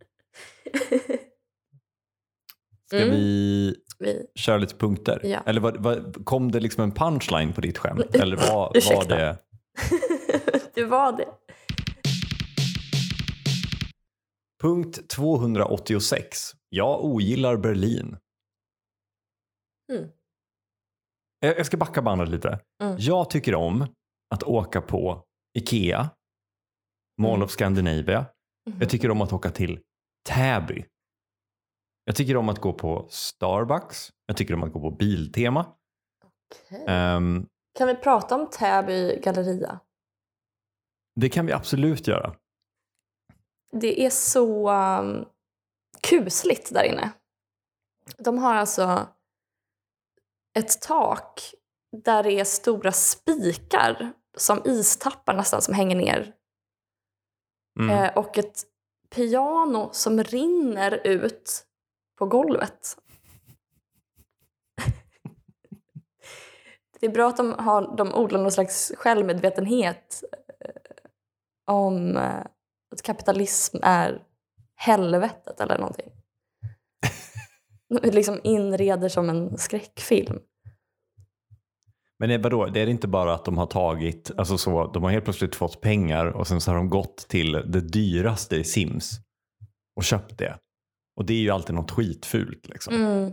Ska 2.87 2.97
Mm. 2.97 3.11
vi 3.11 3.75
Vi, 3.99 4.26
köra 4.35 4.57
lite 4.57 4.75
punkter? 4.76 5.21
Ja. 5.25 5.40
Eller 5.47 5.61
vad, 5.61 5.76
vad, 5.76 6.25
kom 6.25 6.52
det 6.52 6.61
liksom 6.61 6.83
en 6.85 6.93
punchline 6.93 7.52
på 7.52 7.61
ditt 7.61 7.78
skämt? 7.78 8.14
Eller 8.14 8.37
var, 8.37 8.95
var 8.95 9.09
det... 9.09 9.38
det 10.75 10.85
var 10.85 11.12
det. 11.12 11.28
Punkt 14.62 15.09
286. 15.09 16.53
Jag 16.69 17.05
ogillar 17.05 17.57
Berlin. 17.57 18.17
Mm. 19.93 20.11
Jag 21.41 21.67
ska 21.67 21.77
backa 21.77 22.03
bandet 22.03 22.29
lite. 22.29 22.61
Mm. 22.83 22.97
Jag 22.99 23.31
tycker 23.31 23.55
om 23.55 23.87
att 24.35 24.43
åka 24.43 24.81
på 24.81 25.25
Ikea, 25.59 26.11
Mall 27.21 27.31
Mm. 27.35 27.43
of 27.43 27.50
Scandinavia. 27.50 28.27
Mhm. 28.71 28.79
Jag 28.81 28.91
tycker 28.91 29.11
om 29.11 29.21
att 29.23 29.33
åka 29.33 29.50
till 29.50 29.81
Täby. 30.29 30.85
Jag 32.05 32.17
tycker 32.17 32.37
om 32.37 32.49
att 32.49 32.59
gå 32.61 32.73
på 32.73 33.07
Starbucks. 33.11 34.11
Jag 34.27 34.37
tycker 34.37 34.55
om 34.55 34.62
att 34.62 34.73
gå 34.73 34.81
på 34.81 34.91
Biltema. 34.91 35.77
Okej. 36.25 36.85
Ehm, 36.88 37.47
Kan 37.79 37.88
vi 37.88 37.95
prata 37.95 38.35
om 38.35 38.50
Täby 38.50 39.21
galleria? 39.21 39.81
det 41.21 41.29
kan 41.29 41.47
vi 41.47 41.53
absolut 41.53 42.07
göra. 42.07 42.37
Det 43.73 44.05
är 44.07 44.11
så 44.11 44.71
um, 44.71 45.25
kusligt 46.01 46.75
där 46.75 46.85
inne. 46.85 47.11
De 48.19 48.39
har 48.39 48.55
alltså 48.55 49.09
ett 50.59 50.81
tak 50.81 51.55
där 51.93 52.23
det 52.23 52.33
är 52.33 52.45
stora 52.45 52.93
spikar 52.93 54.13
som 54.37 54.63
istappar 54.65 55.35
nästan 55.35 55.63
som 55.63 55.75
hänger 55.75 55.97
ner. 55.97 56.35
Mm. 57.81 57.91
Eh, 57.91 58.17
och 58.17 58.39
ett 58.39 58.65
piano 59.11 59.89
som 59.93 60.23
rinner 60.23 61.07
ut 61.07 61.67
på 62.19 62.27
golvet. 62.27 62.99
Det 67.01 67.07
är 67.07 67.11
bra 67.11 67.29
att 67.29 67.37
de, 67.37 67.53
har, 67.53 67.97
de 67.97 68.15
odlar 68.15 68.41
någon 68.41 68.53
slags 68.53 68.93
självmedvetenhet 68.97 70.25
eh, 70.61 70.71
om 71.75 72.17
eh, 72.17 72.47
att 72.92 73.02
kapitalism 73.02 73.76
är 73.83 74.23
helvetet 74.76 75.61
eller 75.61 75.78
någonting. 75.78 76.11
Liksom 78.02 78.40
inreder 78.45 79.09
som 79.09 79.30
en 79.30 79.59
skräckfilm. 79.59 80.38
Men 82.18 82.28
det, 82.28 82.38
vadå, 82.38 82.66
det 82.66 82.80
är 82.80 82.87
inte 82.87 83.09
bara 83.09 83.35
att 83.35 83.45
de 83.45 83.59
har 83.59 83.66
tagit, 83.66 84.30
alltså 84.37 84.59
så, 84.59 84.87
de 84.87 85.02
har 85.02 85.11
helt 85.11 85.25
plötsligt 85.25 85.54
fått 85.54 85.80
pengar 85.80 86.26
och 86.26 86.47
sen 86.47 86.61
så 86.61 86.71
har 86.71 86.76
de 86.76 86.90
gått 86.90 87.16
till 87.28 87.52
det 87.52 87.80
dyraste 87.80 88.57
i 88.57 88.64
Sims 88.64 89.12
och 89.97 90.04
köpt 90.04 90.38
det. 90.38 90.59
Och 91.16 91.25
det 91.25 91.33
är 91.35 91.38
ju 91.38 91.50
alltid 91.50 91.75
något 91.75 91.90
skitfult. 91.90 92.68
Liksom. 92.68 92.95
Mm, 92.95 93.33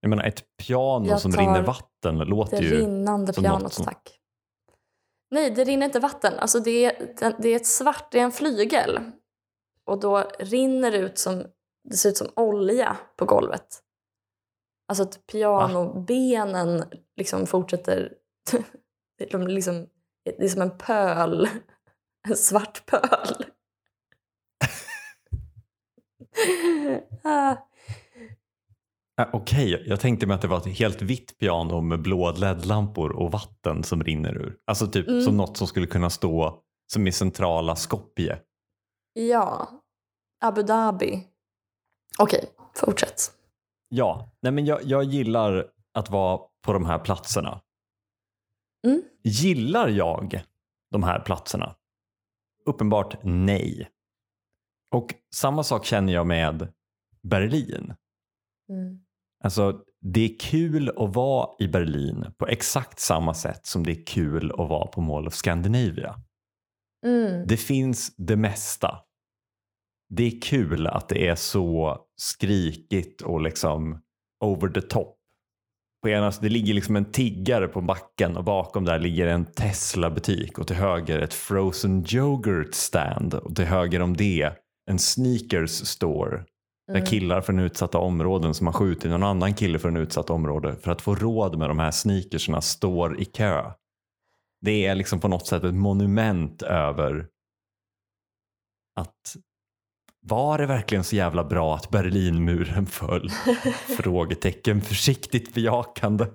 Jag 0.00 0.08
menar 0.10 0.24
ett 0.24 0.42
piano 0.66 1.06
Jag 1.06 1.20
som 1.20 1.32
rinner 1.32 1.62
vatten 1.62 2.18
låter 2.18 2.56
det 2.56 2.64
ju... 2.64 2.76
rinnande 2.80 3.32
som 3.32 3.42
något 3.44 3.50
pianot, 3.52 3.72
som- 3.72 3.84
tack. 3.84 4.20
Nej, 5.34 5.50
det 5.50 5.64
rinner 5.64 5.86
inte 5.86 6.00
vatten. 6.00 6.38
Alltså 6.38 6.60
det, 6.60 6.84
är, 6.84 7.14
det- 7.38 7.48
är 7.48 7.56
ett 7.56 7.66
svart, 7.66 8.12
det 8.12 8.18
är 8.18 8.22
en 8.24 8.32
flygel. 8.32 9.00
Och 9.86 10.00
då 10.00 10.30
rinner 10.38 10.90
det 10.90 10.98
ut 10.98 11.18
som, 11.18 11.44
det 11.88 11.96
ser 11.96 12.08
ut 12.08 12.16
som 12.16 12.28
olja 12.36 12.96
på 13.16 13.24
golvet. 13.24 13.80
Alltså 14.88 15.02
att 15.02 15.26
pianobenen 15.26 16.84
liksom 17.16 17.46
fortsätter, 17.46 18.12
de 19.30 19.46
liksom, 19.46 19.86
det 20.24 20.44
är 20.44 20.48
som 20.48 20.62
en 20.62 20.78
pöl, 20.78 21.48
en 22.28 22.36
svart 22.36 22.86
pöl. 22.86 23.44
Ah. 27.24 27.56
Äh, 29.20 29.26
Okej, 29.32 29.84
jag 29.86 30.00
tänkte 30.00 30.26
mig 30.26 30.34
att 30.34 30.42
det 30.42 30.48
var 30.48 30.58
ett 30.58 30.78
helt 30.78 31.02
vitt 31.02 31.38
piano 31.38 31.80
med 31.80 32.02
blå 32.02 32.32
LED-lampor 32.32 33.12
och 33.12 33.32
vatten 33.32 33.82
som 33.82 34.04
rinner 34.04 34.34
ur. 34.36 34.56
Alltså 34.66 34.86
typ 34.86 35.08
Mm. 35.08 35.20
som 35.22 35.36
något 35.36 35.56
som 35.56 35.66
skulle 35.66 35.86
kunna 35.86 36.10
stå 36.10 36.62
som 36.92 37.06
i 37.06 37.12
centrala 37.12 37.76
Skopje. 37.76 38.38
Ja. 39.12 39.68
Abu 40.44 40.62
Dhabi. 40.62 41.26
Okej, 42.18 42.44
fortsätt. 42.76 43.20
Ja, 43.88 44.30
nej 44.42 44.52
men 44.52 44.66
jag, 44.66 44.82
jag 44.84 45.04
gillar 45.04 45.70
att 45.94 46.10
vara 46.10 46.40
på 46.66 46.72
de 46.72 46.84
här 46.86 46.98
platserna. 46.98 47.60
Mm. 48.86 49.02
Gillar 49.22 49.88
jag 49.88 50.42
de 50.90 51.02
här 51.02 51.20
platserna? 51.20 51.74
Uppenbart 52.64 53.16
nej. 53.22 53.90
Och 54.94 55.14
samma 55.34 55.62
sak 55.64 55.84
känner 55.84 56.12
jag 56.12 56.26
med 56.26 56.72
Berlin. 57.22 57.94
Mm. 58.68 59.03
Alltså, 59.44 59.80
det 60.00 60.20
är 60.20 60.38
kul 60.38 60.88
att 60.96 61.14
vara 61.14 61.48
i 61.58 61.68
Berlin 61.68 62.26
på 62.38 62.46
exakt 62.46 63.00
samma 63.00 63.34
sätt 63.34 63.66
som 63.66 63.84
det 63.84 63.90
är 63.90 64.06
kul 64.06 64.50
att 64.50 64.68
vara 64.68 64.86
på 64.86 65.00
Mall 65.00 65.26
of 65.26 65.34
Scandinavia. 65.34 66.14
Mm. 67.06 67.46
Det 67.46 67.56
finns 67.56 68.16
det 68.16 68.36
mesta. 68.36 68.98
Det 70.08 70.24
är 70.24 70.40
kul 70.40 70.86
att 70.86 71.08
det 71.08 71.28
är 71.28 71.34
så 71.34 71.98
skrikigt 72.16 73.22
och 73.22 73.42
liksom 73.42 74.02
over 74.44 74.68
the 74.68 74.80
top. 74.80 75.16
På 76.02 76.08
ena, 76.08 76.32
det 76.40 76.48
ligger 76.48 76.74
liksom 76.74 76.96
en 76.96 77.12
tiggare 77.12 77.68
på 77.68 77.80
backen 77.80 78.36
och 78.36 78.44
bakom 78.44 78.84
där 78.84 78.98
ligger 78.98 79.26
en 79.26 79.44
Tesla-butik 79.44 80.58
och 80.58 80.66
till 80.66 80.76
höger 80.76 81.18
ett 81.18 81.34
frozen 81.34 82.04
yoghurt 82.12 82.74
stand 82.74 83.34
och 83.34 83.56
till 83.56 83.64
höger 83.64 84.00
om 84.00 84.16
det 84.16 84.52
en 84.90 84.98
sneakers 84.98 85.70
store 85.70 86.44
där 86.86 86.94
Mm. 86.94 87.06
killar 87.06 87.40
från 87.40 87.58
utsatta 87.58 87.98
områden 87.98 88.54
som 88.54 88.66
har 88.66 88.74
skjutit 88.74 89.10
någon 89.10 89.22
annan 89.22 89.54
kille 89.54 89.78
från 89.78 89.96
utsatt 89.96 90.30
område 90.30 90.76
för 90.76 90.90
att 90.90 91.02
få 91.02 91.14
råd 91.14 91.58
med 91.58 91.70
de 91.70 91.78
här 91.78 91.90
sneakersna 91.90 92.60
står 92.60 93.20
i 93.20 93.24
kö. 93.24 93.72
Det 94.60 94.86
är 94.86 94.94
liksom 94.94 95.20
på 95.20 95.28
något 95.28 95.46
sätt 95.46 95.64
ett 95.64 95.74
monument 95.74 96.62
över 96.62 97.26
att 99.00 99.36
var 100.26 100.58
det 100.58 100.66
verkligen 100.66 101.04
så 101.04 101.16
jävla 101.16 101.44
bra 101.44 101.74
att 101.74 101.90
Berlinmuren 101.90 102.86
föll? 102.86 103.30
Frågetecken 104.02 104.80
försiktigt 104.80 105.54
bejakande. 105.54 106.26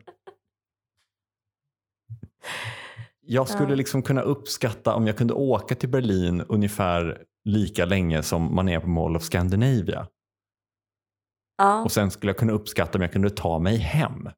Jag 3.21 3.49
skulle 3.49 3.75
liksom 3.75 4.03
kunna 4.03 4.21
uppskatta 4.21 4.95
om 4.95 5.07
jag 5.07 5.17
kunde 5.17 5.33
åka 5.33 5.75
till 5.75 5.89
Berlin 5.89 6.41
ungefär 6.41 7.23
lika 7.45 7.85
länge 7.85 8.23
som 8.23 8.55
man 8.55 8.69
är 8.69 8.79
på 8.79 8.87
Mall 8.89 9.15
of 9.15 9.23
Scandinavia. 9.23 10.07
Ja. 11.59 11.83
Och 11.83 11.91
sen 11.91 12.11
skulle 12.11 12.29
jag 12.29 12.37
kunna 12.37 12.53
uppskatta 12.53 12.97
om 12.97 13.01
jag 13.01 13.11
kunde 13.11 13.29
ta 13.29 13.59
mig 13.59 13.77
hem. 13.77 14.29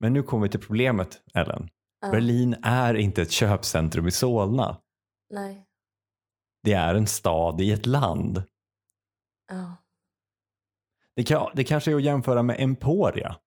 Men 0.00 0.12
nu 0.12 0.22
kommer 0.22 0.42
vi 0.42 0.50
till 0.50 0.60
problemet 0.60 1.22
Ellen. 1.34 1.68
ja. 2.00 2.10
Berlin 2.10 2.56
är 2.62 2.94
inte 2.94 3.22
ett 3.22 3.30
köpcentrum 3.30 4.06
i 4.06 4.10
Solna. 4.10 4.76
Nej. 5.30 5.66
Det 6.62 6.72
är 6.72 6.94
en 6.94 7.06
stad 7.06 7.60
i 7.60 7.72
ett 7.72 7.86
land. 7.86 8.42
Ja. 9.52 9.76
Det, 11.16 11.24
kan, 11.24 11.50
det 11.54 11.64
kanske 11.64 11.92
är 11.92 11.96
att 11.96 12.02
jämföra 12.02 12.42
med 12.42 12.56
Emporia. 12.60 13.36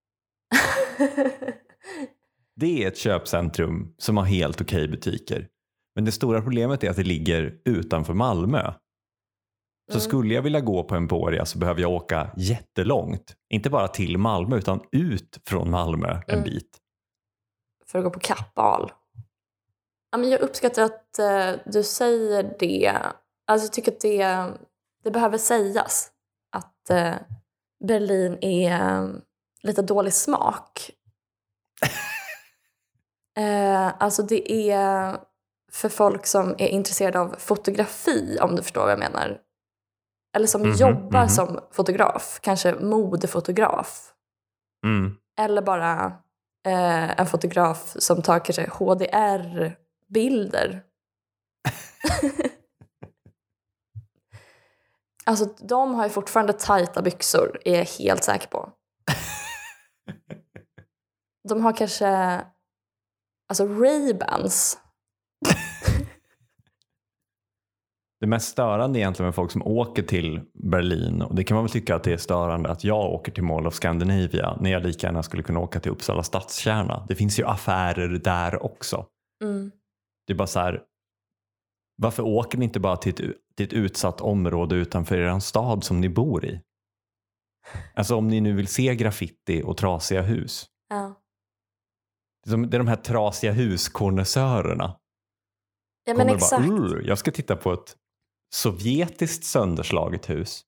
Det 2.55 2.83
är 2.83 2.88
ett 2.88 2.97
köpcentrum 2.97 3.95
som 3.97 4.17
har 4.17 4.25
helt 4.25 4.62
okej 4.62 4.88
butiker. 4.88 5.47
Men 5.95 6.05
det 6.05 6.12
stora 6.12 6.41
problemet 6.41 6.83
är 6.83 6.89
att 6.89 6.95
det 6.95 7.03
ligger 7.03 7.62
utanför 7.65 8.13
Malmö. 8.13 8.73
Så 9.91 9.97
Mm. 9.97 10.01
skulle 10.01 10.33
jag 10.33 10.41
vilja 10.41 10.59
gå 10.59 10.83
på 10.83 10.95
Emporia 10.95 11.45
så 11.45 11.57
behöver 11.59 11.81
jag 11.81 11.91
åka 11.91 12.31
jättelångt. 12.37 13.35
Inte 13.49 13.69
bara 13.69 13.87
till 13.87 14.17
Malmö 14.17 14.57
utan 14.57 14.81
ut 14.91 15.39
från 15.47 15.69
Malmö 15.71 16.21
en 16.27 16.33
Mm. 16.33 16.43
bit. 16.43 16.77
För 17.87 17.99
att 17.99 18.05
gå 18.05 18.11
på 18.11 18.19
kappal. 18.19 18.91
Ja, 20.11 20.17
men 20.17 20.29
jag 20.29 20.39
uppskattar 20.41 20.81
att 20.83 21.19
eh, 21.19 21.51
du 21.65 21.83
säger 21.83 22.55
det. 22.59 22.97
Alltså, 23.47 23.65
jag 23.65 23.73
tycker 23.73 23.91
att 23.91 23.99
det, 23.99 24.47
det 25.03 25.11
behöver 25.11 25.37
sägas 25.37 26.11
att 26.51 26.89
eh, 26.89 27.13
Berlin 27.87 28.37
är 28.41 28.72
eh, 29.03 29.09
lite 29.63 29.81
dålig 29.81 30.13
smak. 30.13 30.91
alltså 33.98 34.24
det 34.24 34.72
är 34.72 35.17
för 35.72 35.89
folk 35.89 36.25
som 36.25 36.50
är 36.57 36.67
intresserade 36.67 37.19
av 37.19 37.35
fotografi, 37.39 38.37
om 38.41 38.55
du 38.55 38.61
förstår 38.63 38.81
vad 38.81 38.91
jag 38.91 39.00
menar. 39.00 39.39
Eller 40.35 40.48
som 40.48 40.61
Mhm, 40.61 40.74
jobbar 40.74 41.19
mhm. 41.22 41.29
som 41.29 41.59
fotograf, 41.72 42.39
kanske 42.41 42.75
modefotograf. 42.75 44.13
Mm. 44.85 45.15
Eller 45.39 45.61
bara 45.61 46.05
eh, 46.67 47.19
en 47.19 47.25
fotograf 47.25 47.96
som 48.00 48.22
tar 48.22 48.39
kanske 48.39 48.69
HDR-bilder. 48.69 49.74
alltså 55.25 55.46
de 55.46 55.96
har 55.96 56.03
ju 56.03 56.09
fortfarande 56.09 56.53
tajta 56.53 57.01
byxor, 57.01 57.59
är 57.65 57.77
jag 57.77 57.85
helt 57.85 58.24
säker 58.24 58.48
på. 58.48 58.69
De 61.50 61.63
har 61.63 61.74
kanske 61.74 62.41
alltså 63.50 63.65
Ray-Bans. 63.65 64.77
Det 68.24 68.27
mest 68.27 68.50
störande 68.50 69.00
egentligen 69.00 69.27
med 69.27 69.36
folk 69.36 69.51
som 69.51 69.62
åker 69.68 70.03
till 70.03 70.42
Berlin 70.53 71.22
och 71.22 71.36
det 71.36 71.44
kan 71.44 71.55
man 71.55 71.64
väl 71.64 71.72
tycka 71.72 71.96
att 71.96 72.03
det 72.03 72.14
är 72.14 72.18
störande 72.18 72.70
att 72.70 72.83
jag 72.83 73.14
åker 73.14 73.31
till 73.31 73.44
Mall 73.44 73.68
of 73.68 73.74
Scandinavia 73.74 74.57
när 74.62 74.72
jag 74.72 74.83
lika 74.83 75.07
gärna 75.07 75.24
skulle 75.24 75.44
kunna 75.44 75.59
åka 75.59 75.79
till 75.79 75.92
Uppsala 75.92 76.24
stadskärna. 76.24 77.05
Det 77.07 77.16
finns 77.16 77.40
ju 77.40 77.46
affärer 77.46 78.07
där 78.07 78.64
också. 78.64 79.05
Mm. 79.44 79.72
Det 80.27 80.33
är 80.33 80.38
bara 80.38 80.48
så 80.48 80.59
här, 80.59 80.81
varför 81.96 82.24
åker 82.24 82.57
ni 82.57 82.66
inte 82.66 82.79
bara 82.79 82.98
till 82.98 83.12
ett, 83.12 83.38
till 83.55 83.66
ett 83.66 83.74
utsatt 83.74 84.22
område 84.22 84.75
utanför 84.75 85.18
er 85.18 85.40
stad 85.40 85.83
som 85.83 86.01
ni 86.01 86.09
bor 86.09 86.46
i? 86.46 86.62
Alltså 87.94 88.16
om 88.16 88.27
ni 88.27 88.42
nu 88.42 88.53
vill 88.53 88.68
se 88.68 88.96
graffiti 88.96 89.62
och 89.66 89.77
trasiga 89.77 90.22
hus. 90.22 90.66
Ja. 90.90 91.16
Det 92.46 92.75
är 92.75 92.79
de 92.79 92.88
här 92.88 92.96
trasiga 92.96 93.51
huskonnässörerna. 93.51 95.00
ja, 96.05 96.14
men 96.14 96.18
Kommer 96.18 96.36
exakt. 96.36 96.68
Bara, 96.68 96.77
"Ur, 96.77 97.07
jag 97.07 97.18
ska 97.18 97.31
titta 97.31 97.55
på 97.55 97.74
ett 97.74 97.98
sovjetiskt 98.53 99.44
sönderslaget 99.46 100.29
hus. 100.29 100.66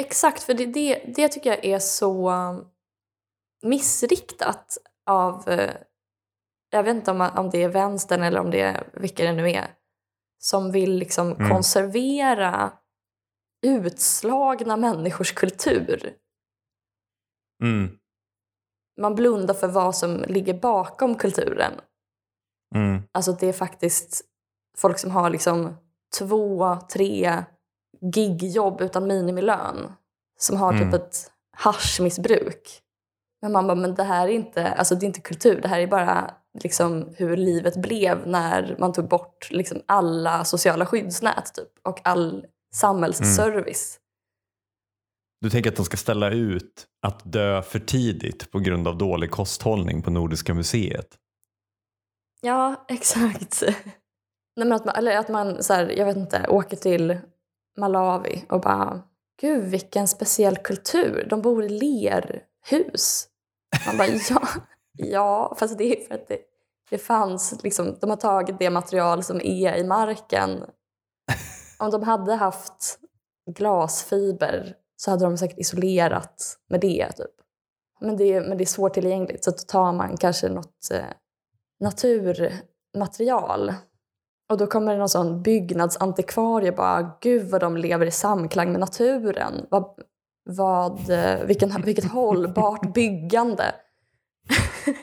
Exakt, 0.00 0.42
för 0.42 0.54
det, 0.54 0.66
det, 0.66 1.12
det 1.16 1.28
tycker 1.28 1.50
jag 1.50 1.64
är 1.64 1.78
så 1.78 2.30
um, 2.30 2.64
missriktat 3.62 4.78
av, 5.06 5.48
eh, 5.48 5.74
jag 6.70 6.82
vet 6.82 6.96
inte 6.96 7.10
om, 7.10 7.20
om 7.36 7.50
det 7.50 7.62
är 7.62 7.68
vänstern 7.68 8.22
eller 8.22 8.40
om 8.40 8.50
det 8.50 8.60
är 8.60 8.88
vilka 8.92 9.24
det 9.24 9.32
nu 9.32 9.50
är, 9.50 9.74
som 10.38 10.72
vill 10.72 10.92
liksom 10.98 11.32
Mm. 11.32 11.50
konservera 11.50 12.72
utslagna 13.66 14.76
människors 14.76 15.32
kultur. 15.32 16.16
Mm, 17.62 17.98
Man 19.00 19.14
blundar 19.14 19.54
för 19.54 19.68
vad 19.68 19.96
som 19.96 20.24
ligger 20.28 20.54
bakom 20.54 21.14
kulturen. 21.14 21.72
mm, 22.74 23.02
Alltså 23.12 23.32
det 23.32 23.46
är 23.46 23.52
faktiskt 23.52 24.22
folk 24.78 24.98
som 24.98 25.10
har 25.10 25.30
liksom 25.30 25.76
två, 26.18 26.78
tre 26.92 27.44
gigjobb 28.14 28.80
utan 28.80 29.06
minimilön. 29.06 29.92
Som 30.38 30.56
har 30.56 30.72
Mm. 30.72 30.84
typ 30.92 31.00
ett 31.00 31.30
haschmissbruk. 31.56 32.80
Men 33.42 33.52
man 33.52 33.66
bara, 33.66 33.74
men 33.74 33.94
det 33.94 34.02
här 34.02 34.28
är 34.28 34.32
inte, 34.32 34.68
alltså 34.68 34.94
det 34.94 35.04
är 35.04 35.06
inte 35.06 35.20
kultur. 35.20 35.60
Det 35.60 35.68
här 35.68 35.80
är 35.80 35.86
bara 35.86 36.30
liksom 36.62 37.14
hur 37.16 37.36
livet 37.36 37.76
blev 37.76 38.26
när 38.26 38.76
man 38.78 38.92
tog 38.92 39.08
bort 39.08 39.48
liksom 39.50 39.80
alla 39.86 40.44
sociala 40.44 40.86
skyddsnät 40.86 41.54
typ, 41.54 41.68
och 41.82 42.00
all 42.04 42.46
samhällsservice. 42.74 43.98
Du 45.40 45.50
tänker 45.50 45.70
att 45.70 45.76
de 45.76 45.84
ska 45.84 45.96
ställa 45.96 46.30
ut 46.30 46.86
att 47.06 47.32
dö 47.32 47.62
för 47.62 47.78
tidigt 47.78 48.50
på 48.50 48.58
grund 48.58 48.88
av 48.88 48.98
dålig 48.98 49.30
kosthållning 49.30 50.02
på 50.02 50.10
Nordiska 50.10 50.54
museet? 50.54 51.08
Ja, 52.40 52.84
exakt. 52.88 53.62
Nej, 54.56 54.68
men 54.68 54.72
att 54.72 54.84
man, 54.84 54.94
eller 54.94 55.16
att 55.16 55.28
man 55.28 55.62
så 55.62 55.74
här, 55.74 55.88
jag 55.98 56.06
vet 56.06 56.16
inte, 56.16 56.46
åker 56.48 56.76
till 56.76 57.18
Malawi 57.76 58.44
och 58.48 58.60
bara 58.60 59.02
Gud 59.40 59.64
vilken 59.64 60.08
speciell 60.08 60.56
kultur. 60.56 61.26
De 61.30 61.42
bor 61.42 61.64
i 61.64 61.68
lerhus. 61.68 63.28
Man 63.86 63.96
bara 63.96 64.08
ja, 64.08 64.48
ja 64.92 65.56
fast 65.58 65.78
det 65.78 65.84
är 65.84 66.06
för 66.08 66.14
att 66.14 66.28
det, 66.28 66.38
det 66.90 66.98
fanns 66.98 67.62
liksom, 67.62 67.96
de 68.00 68.10
har 68.10 68.16
tagit 68.16 68.58
det 68.58 68.70
material 68.70 69.22
som 69.22 69.40
är 69.40 69.76
i 69.76 69.84
marken. 69.84 70.64
Om 71.78 71.90
de 71.90 72.02
hade 72.02 72.34
haft 72.34 72.98
glasfiber 73.50 74.76
så 74.96 75.10
hade 75.10 75.24
de 75.24 75.38
säkert 75.38 75.58
isolerat 75.58 76.58
med 76.68 76.80
det. 76.80 77.12
Typ. 77.12 77.30
Men, 78.00 78.16
det 78.16 78.40
men 78.40 78.58
det 78.58 78.64
är 78.64 78.66
svårtillgängligt 78.66 79.44
så 79.44 79.50
då 79.50 79.56
tar 79.56 79.92
man 79.92 80.16
kanske 80.16 80.48
något 80.48 80.90
eh, 80.92 81.04
naturmaterial. 81.80 83.74
Och 84.48 84.58
då 84.58 84.66
kommer 84.66 84.92
det 84.92 84.98
någon 84.98 85.08
sån 85.08 85.42
byggnadsantikvarie 85.42 86.72
bara 86.72 87.16
gud 87.20 87.50
vad 87.50 87.60
de 87.60 87.76
lever 87.76 88.06
i 88.06 88.10
samklang 88.10 88.70
med 88.70 88.80
naturen. 88.80 89.66
Vad, 89.70 90.00
vad, 90.44 91.10
eh, 91.10 91.44
vilken, 91.44 91.82
vilket 91.82 92.12
hållbart 92.12 92.94
byggande. 92.94 93.74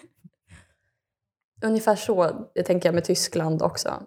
Ungefär 1.61 1.95
så 1.95 2.49
jag 2.53 2.65
tänker 2.65 2.87
jag 2.87 2.93
med 2.95 3.03
Tyskland 3.03 3.61
också. 3.61 4.03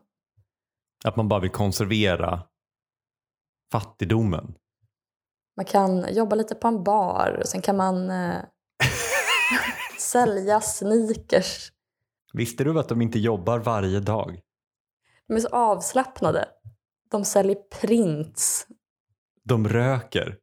Att 1.05 1.17
man 1.17 1.29
bara 1.29 1.41
vill 1.41 1.51
konservera 1.51 2.43
fattigdomen. 3.73 4.55
Man 5.57 5.65
kan 5.65 6.15
jobba 6.15 6.37
lite 6.37 6.55
på 6.55 6.69
en 6.69 6.85
bar 6.85 7.43
sen 7.45 7.63
kan 7.63 7.77
man 7.77 8.11
eh, 8.11 8.37
sälja 9.99 10.61
sneakers. 10.61 11.73
Visste 12.33 12.65
du 12.65 12.81
att 12.81 12.89
de 12.89 13.03
inte 13.03 13.19
jobbar 13.19 13.59
varje 13.59 14.01
dag? 14.01 14.44
De 15.29 15.35
är 15.35 15.41
så 15.41 15.49
avslappnade. 15.49 16.49
De 17.11 17.25
säljer 17.25 17.57
prints. 17.81 18.67
De 19.45 19.69
röker. 19.69 20.37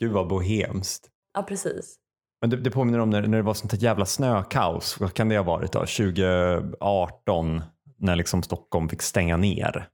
Gud 0.00 0.12
vad 0.12 0.28
bohemskt. 0.28 1.08
Ja, 1.34 1.42
precis. 1.42 1.96
Men 2.40 2.50
det, 2.50 2.56
det 2.56 2.70
påminner 2.70 2.98
om 2.98 3.10
när, 3.10 3.22
när 3.22 3.36
det 3.36 3.42
var 3.42 3.54
sånt 3.54 3.72
här 3.72 3.78
jävla 3.82 4.06
snökaos. 4.06 5.00
Vad 5.00 5.14
kan 5.14 5.28
det 5.28 5.36
ha 5.36 5.44
varit 5.44 5.72
då? 5.72 5.78
2018 5.78 7.62
när 7.98 8.16
liksom 8.16 8.42
Stockholm 8.42 8.88
fick 8.88 9.02
stänga 9.02 9.36
ner. 9.36 9.88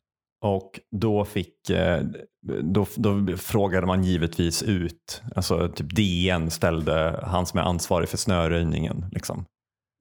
Och 0.44 0.80
då, 0.90 1.24
fick, 1.24 1.70
eh, 1.70 2.02
då, 2.62 2.86
då 2.96 3.36
frågade 3.36 3.86
man 3.86 4.04
givetvis 4.04 4.62
ut, 4.62 5.22
alltså 5.36 5.68
typ 5.68 5.96
DN 5.96 6.50
ställde 6.50 7.20
han 7.26 7.46
som 7.46 7.58
är 7.58 7.62
ansvarig 7.62 8.08
för 8.08 8.16
snöröjningen 8.16 9.04
liksom, 9.12 9.44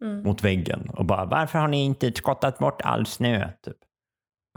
Mm. 0.04 0.24
mot 0.24 0.44
väggen 0.44 0.89
och 0.89 1.06
bara 1.06 1.26
varför 1.26 1.60
har 1.60 1.68
ni 1.68 1.86
inte 1.86 2.12
skottat 2.12 2.58
bort 2.60 2.82
all 2.82 3.06
snö? 3.06 3.50
Typ. 3.65 3.76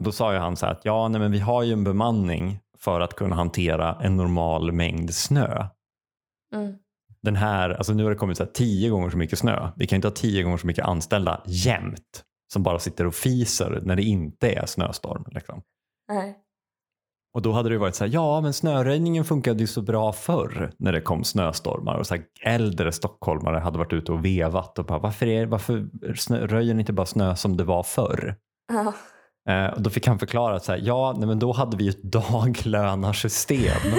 Då 0.03 0.13
sa 0.13 0.33
ju 0.33 0.39
han 0.39 0.57
så 0.57 0.67
här 0.67 0.73
att 0.73 0.85
ja, 0.85 1.09
nej, 1.09 1.21
men 1.21 1.33
vi 1.33 1.39
har 1.39 1.63
ju 1.63 1.73
en 1.73 1.85
bemanning 1.85 2.61
för 2.79 3.01
att 3.01 3.15
kunna 3.15 3.37
hantera 3.37 3.99
en 4.01 4.17
normal 4.17 4.73
mängd 4.73 5.15
snö. 5.15 5.67
Mm. 6.55 6.75
Den 7.23 7.37
här, 7.37 7.71
alltså 7.71 7.93
nu 7.93 8.03
har 8.03 8.11
det 8.11 8.17
kommit 8.17 8.37
så 8.37 8.45
här 8.45 8.51
tio 8.51 8.91
gånger 8.91 9.11
så 9.11 9.17
mycket 9.17 9.39
snö. 9.39 9.73
Vi 9.77 9.87
kan 9.87 9.97
inte 9.97 10.09
ha 10.09 10.15
tio 10.15 10.43
gånger 10.43 10.57
så 10.57 10.67
mycket 10.67 10.85
anställda 10.85 11.43
jämt 11.47 12.25
som 12.53 12.63
bara 12.63 12.79
sitter 12.79 13.07
och 13.07 13.15
fiser 13.15 13.81
när 13.85 13.97
det 13.97 14.03
inte 14.03 14.53
är 14.53 14.67
snöstorm. 14.67 15.25
Liksom. 15.31 15.63
Nej. 16.09 16.39
Och 17.35 17.43
då 17.43 17.53
hade 17.53 17.69
det 17.69 17.79
varit 17.79 17.95
så 17.95 18.05
här, 18.05 18.13
ja 18.13 18.41
men 18.41 18.53
snöröjningen 18.53 19.25
funkade 19.25 19.61
ju 19.61 19.67
så 19.67 19.83
bra 19.83 20.13
förr 20.13 20.73
när 20.79 20.93
det 20.93 21.01
kom 21.01 21.25
snöstormar 21.25 21.99
och 21.99 22.07
så 22.07 22.15
här, 22.15 22.25
äldre 22.43 22.93
stockholmare 22.93 23.59
hade 23.59 23.79
varit 23.79 23.93
ute 23.93 24.13
och 24.13 24.25
vevat 24.25 24.79
och 24.79 24.85
bara 24.85 24.99
varför, 24.99 25.27
är, 25.27 25.47
varför 25.47 25.89
röjer 26.47 26.75
ni 26.75 26.81
inte 26.81 26.93
bara 26.93 27.07
snö 27.07 27.37
som 27.37 27.57
det 27.57 27.65
var 27.65 27.83
förr? 27.83 28.37
Ja. 28.73 28.95
Eh, 29.49 29.67
och 29.67 29.83
då 29.83 29.91
fick 29.91 30.07
han 30.07 30.19
förklara 30.19 30.57
att 30.57 30.65
så 30.65 30.73
här, 30.73 30.81
ja 30.85 31.15
nej, 31.19 31.27
men 31.27 31.39
då 31.39 31.53
hade 31.53 31.77
vi 31.77 31.89
ett 31.89 32.03
daglönarsystem. 32.13 33.93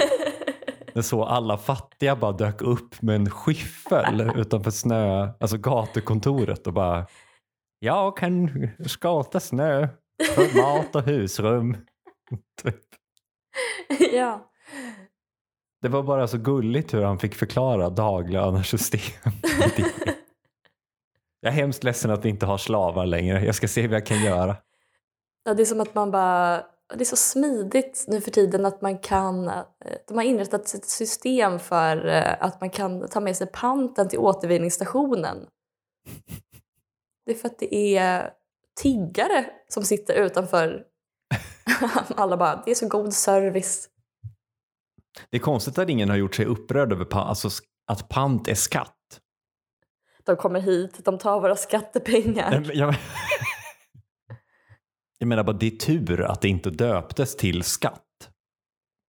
Så 1.02 1.26
alla 1.26 1.58
fattiga 1.58 2.16
bara 2.16 2.32
dök 2.32 2.62
upp 2.62 3.02
med 3.02 3.16
en 3.16 3.30
skyffel 3.30 4.32
utanför 4.36 4.72
snö, 4.72 5.30
alltså 5.40 5.58
gatukontoret 5.58 6.68
och 6.68 6.74
bara 6.74 7.06
jag 7.80 8.18
kan 8.18 8.70
skata 8.86 9.40
snö 9.40 9.88
för 10.36 10.62
mat 10.62 10.96
och 10.96 11.04
husrum. 11.04 11.78
Typ. 12.64 12.76
ja. 14.14 14.50
Det 15.82 15.90
var 15.90 16.04
bara 16.04 16.28
så 16.28 16.38
gulligt 16.38 16.94
hur 16.94 17.04
han 17.04 17.20
fick 17.20 17.36
förklara 17.36 17.90
daglönarsystem. 17.90 19.32
Jag 21.42 21.54
är 21.54 21.56
hemskt 21.56 21.84
ledsen 21.84 22.12
att 22.12 22.26
vi 22.26 22.30
inte 22.30 22.46
har 22.46 22.58
slavar 22.58 23.06
längre. 23.06 23.46
Jag 23.46 23.56
ska 23.56 23.68
se 23.68 23.88
vad 23.88 23.96
jag 23.96 24.06
kan 24.06 24.24
göra. 24.24 24.56
Ja. 25.44 25.54
Det 25.54 25.64
är 25.64 25.66
som 25.66 25.82
att 25.82 25.96
man 25.96 26.12
bara... 26.12 26.64
Det 26.96 27.02
är 27.02 27.06
så 27.06 27.16
smidigt 27.16 28.06
nu 28.08 28.22
för 28.22 28.32
tiden 28.32 28.66
att 28.66 28.82
man 28.82 28.98
kan... 28.98 29.48
eh, 29.48 29.64
De 30.08 30.18
har 30.18 30.24
inrättat 30.24 30.74
ett 30.74 30.86
system 30.90 31.60
för 31.60 32.06
eh, 32.08 32.44
att 32.44 32.62
man 32.62 32.70
kan 32.70 33.08
ta 33.10 33.20
med 33.20 33.38
sig 33.38 33.48
panten 33.48 34.10
till 34.10 34.20
återvinningsstationen. 34.20 35.38
Det 37.26 37.32
är 37.32 37.36
för 37.36 37.48
att 37.48 37.60
det 37.60 37.98
är 37.98 38.30
tiggare 38.82 39.46
som 39.70 39.84
sitter 39.84 40.14
utanför. 40.14 40.84
Alla 42.16 42.38
bara, 42.38 42.62
det 42.66 42.72
är 42.72 42.76
så 42.76 42.88
god 42.88 43.14
service. 43.14 43.90
Det 45.30 45.38
är 45.38 45.42
konstigt 45.42 45.78
att 45.78 45.90
ingen 45.90 46.10
har 46.10 46.18
gjort 46.18 46.36
sig 46.36 46.46
upprörd 46.46 46.92
över 46.94 47.06
pa- 47.06 47.24
alltså, 47.24 47.50
att 47.88 48.10
pant 48.10 48.48
är 48.48 48.56
skatt. 48.56 49.20
De 50.24 50.36
kommer 50.36 50.60
hit, 50.60 51.06
de 51.06 51.18
tar 51.18 51.40
våra 51.40 51.56
skattepengar. 51.56 52.50
Nej, 52.52 52.60
men 52.60 52.78
Jag, 55.24 55.28
menar 55.28 55.44
bara 55.44 55.58
det 55.58 55.68
är 55.68 55.78
tur 55.78 56.22
att 56.22 56.42
det 56.42 56.50
inte 56.50 56.70
döptes 56.70 57.36
till 57.36 57.64
skatt. 57.64 58.30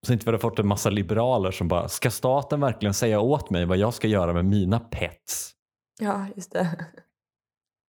Så 0.07 0.13
inte 0.13 0.25
vi 0.25 0.29
hade 0.29 0.39
fått 0.39 0.59
en 0.59 0.67
massa 0.67 0.91
liberaler 0.91 1.51
som 1.51 1.69
bara, 1.69 1.89
ska 1.89 2.11
staten 2.11 2.61
verkligen 2.61 2.95
säga 2.95 3.21
åt 3.21 3.51
mig 3.51 3.65
vad 3.65 3.77
jag 3.77 3.95
ska 3.95 4.09
göra 4.09 4.33
med 4.33 4.45
mina 4.45 4.81
pets? 4.81 5.53
Ja, 6.01 6.27
just 6.37 6.53
det. 6.53 6.87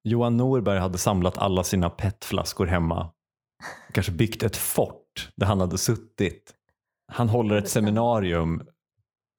Johan 0.04 0.38
Norberg 0.38 0.80
hade 0.80 0.98
samlat 0.98 1.38
alla 1.38 1.64
sina 1.64 1.90
petflaskor 1.90 2.66
hemma. 2.66 3.10
Kanske 3.92 4.12
byggt 4.12 4.44
ett 4.44 4.58
fort 4.58 5.32
där 5.36 5.46
han 5.48 5.60
hade 5.60 5.78
suttit. 5.78 6.54
Han 7.12 7.30
håller 7.30 7.56
ett 7.56 7.70
seminarium 7.70 8.68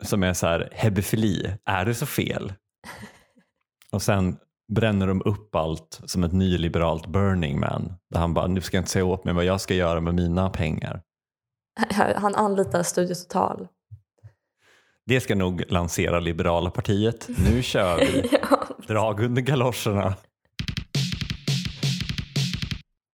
som 0.05 0.23
är 0.23 0.33
så 0.33 0.47
här, 0.47 0.71
hebefili, 0.73 1.57
är 1.65 1.85
det 1.85 1.95
så 1.95 2.07
fel? 2.07 2.53
Och 3.93 4.03
sen 4.03 4.39
bränner 4.73 5.07
de 5.07 5.23
upp 5.25 5.55
allt 5.55 6.01
som 6.05 6.25
ett 6.25 6.33
nyliberalt 6.33 7.07
Burning 7.07 7.61
Man. 7.61 7.93
Där 8.11 8.21
han 8.21 8.35
bara, 8.35 8.47
nu 8.47 8.61
ska 8.61 8.77
jag 8.77 8.83
inte 8.83 8.91
säga 8.91 9.05
åt 9.05 9.25
mig 9.25 9.35
vad 9.35 9.45
jag 9.45 9.61
ska 9.61 9.75
göra 9.75 10.01
med 10.01 10.15
mina 10.15 10.51
pengar. 10.51 11.03
Han 12.17 12.35
anlitar 12.35 12.83
Studio 12.83 13.15
Total. 13.15 13.69
Det 15.07 15.21
ska 15.21 15.35
nog 15.35 15.63
lansera 15.69 16.21
liberala 16.21 16.71
partiet. 16.71 17.29
Nu 17.29 17.63
kör 17.63 17.99
vi. 17.99 18.29
ja. 18.51 18.67
Drag 18.87 19.21
under 19.21 19.43
galoscherna. 19.43 20.15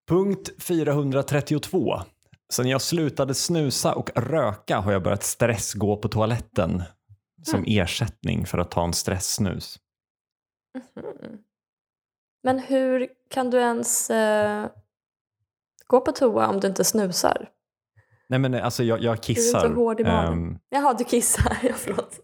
Punkt 0.08 0.50
432. 0.58 2.00
Sen 2.52 2.68
jag 2.68 2.82
slutade 2.82 3.34
snusa 3.34 3.94
och 3.94 4.10
röka 4.14 4.78
har 4.78 4.92
jag 4.92 5.02
börjat 5.02 5.22
stressgå 5.22 5.96
på 5.96 6.08
toaletten 6.08 6.82
som 7.42 7.64
ersättning 7.66 8.46
för 8.46 8.58
att 8.58 8.70
ta 8.70 8.84
en 8.84 8.92
stresssnus. 8.92 9.78
Mhm. 10.74 11.09
Men 12.42 12.58
hur 12.58 13.08
kan 13.30 13.50
du 13.50 13.58
ens 13.58 14.10
eh, 14.10 14.66
gå 15.86 16.00
på 16.00 16.12
toa 16.12 16.48
om 16.48 16.60
du 16.60 16.66
inte 16.68 16.84
snusar? 16.84 17.48
Nej 18.28 18.38
men 18.38 18.54
alltså 18.54 18.82
jag, 18.82 19.02
jag 19.02 19.22
kissar. 19.22 19.66
inte 19.66 19.80
hård 19.80 20.00
i 20.00 20.04
magen? 20.04 20.32
Ehm, 20.32 20.58
Jaha, 20.68 20.94
du 20.94 21.04
kissar. 21.04 21.58
Ja, 21.62 21.72
förlåt. 21.76 22.20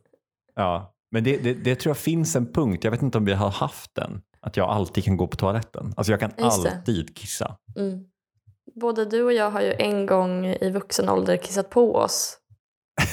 ja. 0.55 0.93
Men 1.11 1.25
det, 1.25 1.37
det, 1.37 1.55
det 1.55 1.77
tror 1.77 1.91
jag 1.91 1.97
finns 1.97 2.37
en 2.37 2.53
punkt, 2.53 2.85
jag 2.85 2.91
vet 2.91 3.03
inte 3.03 3.19
om 3.19 3.25
vi 3.25 3.33
har 3.33 3.51
haft 3.51 3.95
den, 3.95 4.23
att 4.41 4.57
jag 4.57 4.69
alltid 4.69 5.05
kan 5.05 5.17
gå 5.17 5.27
på 5.27 5.37
toaletten. 5.37 5.95
Alltså 5.97 6.13
jag 6.13 6.21
kan 6.21 6.33
alltid 6.39 7.17
kissa. 7.17 7.57
Mm. 7.77 8.05
Både 8.75 9.05
du 9.05 9.23
och 9.23 9.33
jag 9.33 9.51
har 9.51 9.61
ju 9.61 9.73
en 9.73 10.07
gång 10.07 10.47
i 10.47 10.71
vuxen 10.71 11.09
ålder 11.09 11.37
kissat 11.37 11.71
på 11.71 11.95
oss 11.95 12.39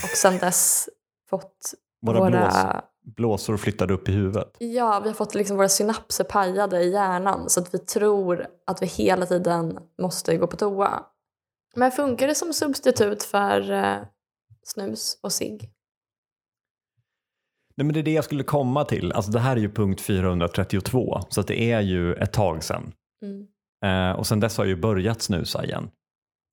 och 0.04 0.18
sen 0.18 0.38
dess 0.38 0.90
fått 1.30 1.74
Våra 2.02 2.20
våra... 2.20 2.84
blås, 3.04 3.16
blåsor 3.16 3.58
flyttade 3.58 3.94
upp 3.94 4.10
i 4.10 4.12
huvudet. 4.12 4.56
Ja, 4.60 5.00
vi 5.00 5.10
har 5.10 5.16
fått 5.16 5.36
liksom 5.36 5.58
våra 5.58 5.70
synapser 5.70 6.24
pajade 6.24 6.84
i 6.84 6.92
hjärnan 6.92 7.50
så 7.50 7.60
att 7.62 7.74
vi 7.74 7.78
tror 7.78 8.48
att 8.68 8.82
vi 8.82 8.86
hela 8.86 9.26
tiden 9.26 9.80
måste 10.02 10.38
gå 10.38 10.48
på 10.48 10.58
toa. 10.58 11.04
Men 11.76 11.92
funkar 11.92 12.28
det 12.28 12.36
som 12.36 12.54
substitut 12.54 13.24
för 13.24 13.72
eh, 13.72 13.98
snus 14.64 15.20
och 15.22 15.32
cigg? 15.32 15.70
Nej, 17.76 17.86
men 17.86 17.94
det 17.94 18.00
är 18.00 18.04
det 18.04 18.12
jag 18.12 18.24
skulle 18.24 18.44
komma 18.44 18.86
till. 18.86 19.12
Alltså, 19.12 19.32
det 19.32 19.40
här 19.40 19.56
är 19.56 19.60
ju 19.60 19.72
punkt 19.72 20.02
432, 20.02 21.22
så 21.30 21.42
att 21.42 21.48
det 21.48 21.62
är 21.62 21.82
ju 21.82 22.14
ett 22.14 22.34
tag 22.34 22.64
sedan. 22.64 22.94
Mm. 23.22 23.48
Eh, 23.86 24.20
och 24.20 24.28
sen 24.28 24.40
dess 24.40 24.58
har 24.58 24.66
jag 24.66 24.70
ju 24.70 24.82
börjat 24.82 25.22
snusa 25.22 25.66
igen. 25.66 25.90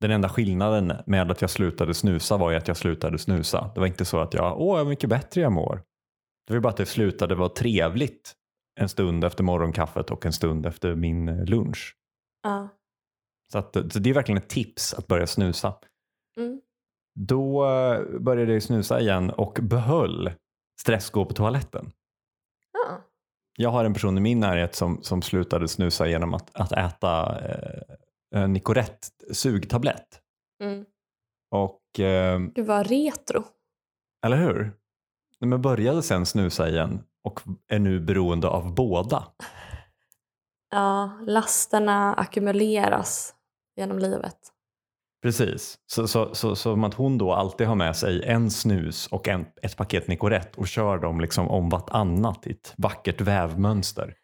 Den 0.01 0.11
enda 0.11 0.29
skillnaden 0.29 0.93
med 1.07 1.31
att 1.31 1.41
jag 1.41 1.51
slutade 1.51 1.95
snusa 1.95 2.37
var 2.37 2.51
ju 2.51 2.57
att 2.57 2.69
jag 2.69 2.77
slutade 2.77 3.19
snusa. 3.19 3.71
Det 3.75 3.81
var 3.81 3.87
inte 3.87 4.05
så 4.05 4.21
att 4.21 4.35
jag, 4.35 4.61
åh, 4.61 4.77
vad 4.77 4.87
mycket 4.87 5.11
bättre 5.11 5.41
jag 5.41 5.53
mår. 5.53 5.83
Det 6.47 6.53
var 6.55 6.61
bara 6.61 6.69
att 6.69 6.77
det 6.77 6.87
slutade 6.87 7.35
vara 7.35 7.49
trevligt 7.49 8.37
en 8.81 8.89
stund 8.89 9.25
efter 9.25 9.45
morgonkaffet 9.45 10.11
och 10.11 10.27
en 10.27 10.33
stund 10.33 10.67
efter 10.67 10.95
min 10.95 11.29
eh, 11.29 11.45
lunch. 11.45 11.97
Ja. 12.43 12.69
Så, 13.53 13.59
att, 13.59 13.73
så 13.93 13.99
det 13.99 14.11
är 14.11 14.15
verkligen 14.15 14.43
ett 14.43 14.49
tips 14.49 14.95
att 14.95 15.07
börja 15.07 15.27
snusa. 15.27 15.75
Mm. 16.37 16.61
Då 17.15 17.65
eh, 17.67 18.21
började 18.21 18.53
jag 18.53 18.63
snusa 18.63 19.01
igen 19.01 19.31
och 19.31 19.59
behöll 19.63 20.31
stressgå 20.81 21.25
på 21.25 21.35
toaletten. 21.35 21.93
Ja. 22.73 23.05
Jag 23.57 23.71
har 23.71 23.85
en 23.85 23.95
person 23.95 24.19
i 24.19 24.21
min 24.21 24.41
närhet 24.41 24.75
som, 24.75 25.03
som 25.03 25.23
slutade 25.23 25.69
snusa 25.69 26.09
genom 26.09 26.35
att, 26.35 26.57
att 26.57 26.73
äta 26.73 27.39
eh, 27.49 27.83
en 28.35 28.53
Nicorette 28.53 29.35
sugtablett. 29.35 30.21
Mm. 30.63 30.85
Och, 31.51 32.01
eh, 32.01 32.39
Gud 32.39 32.67
vad 32.67 32.87
retro. 32.87 33.45
eller 34.27 34.37
hur? 34.37 34.73
Men 35.41 35.63
började 35.63 36.03
sen 36.03 36.27
snusa 36.27 36.69
igen 36.69 37.03
och 37.25 37.41
är 37.69 37.79
nu 37.79 38.01
beroende 38.01 38.49
av 38.49 38.75
båda. 38.75 39.25
Ja, 40.71 41.19
lasterna 41.27 42.15
ackumuleras 42.15 43.35
genom 43.77 43.99
livet. 43.99 44.37
Precis, 45.23 45.79
så, 45.87 46.09
så, 46.09 46.35
så, 46.35 46.57
som 46.57 46.85
att 46.85 46.95
hon 46.95 47.19
då 47.19 47.33
alltid 47.33 47.67
har 47.67 47.75
med 47.75 47.97
sig 47.97 48.25
en 48.25 48.51
snus 48.51 49.07
och 49.07 49.29
en, 49.29 49.47
ett 49.63 49.77
paket 49.77 50.09
Nicorette 50.09 50.61
och 50.61 50.69
kör 50.69 50.99
dem 50.99 51.21
liksom 51.21 51.49
om 51.49 51.69
vartannat 51.69 52.47
i 52.47 52.51
ett 52.51 52.75
vackert 52.77 53.21
vävmönster. 53.21 54.15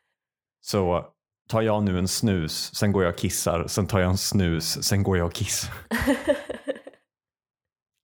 Så 0.61 1.07
tar 1.49 1.63
jag 1.63 1.83
nu 1.83 1.99
en 1.99 2.09
snus, 2.09 2.75
sen 2.75 2.93
går 2.93 3.05
jag 3.05 3.13
och 3.13 3.19
kissar, 3.19 3.67
sen 3.67 3.87
tar 3.87 4.01
jag 4.01 4.11
en 4.11 4.19
snus, 4.19 4.85
sen 4.85 5.03
går 5.03 5.19
jag 5.19 5.27
och 5.27 5.33
kissar. 5.33 5.75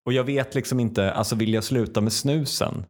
och 0.07 0.13
jag 0.13 0.25
vet 0.25 0.55
liksom 0.55 0.81
inte, 0.81 1.13
alltså 1.13 1.37
vill 1.37 1.55
jag 1.55 1.65
sluta 1.65 2.01
med 2.01 2.13
snusen, 2.13 2.85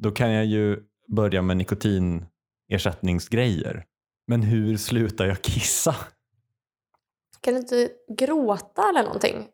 då 0.00 0.10
kan 0.10 0.30
jag 0.30 0.46
ju 0.46 0.82
börja 1.08 1.42
med 1.42 1.56
nikotinersättningsgrejer. 1.56 3.84
Men 4.26 4.42
hur 4.42 4.76
slutar 4.76 5.26
jag 5.26 5.42
kissa? 5.42 5.96
Kan 7.40 7.54
du 7.54 7.60
inte 7.60 7.90
gråta 8.18 8.88
eller 8.88 9.02
någonting? 9.02 9.48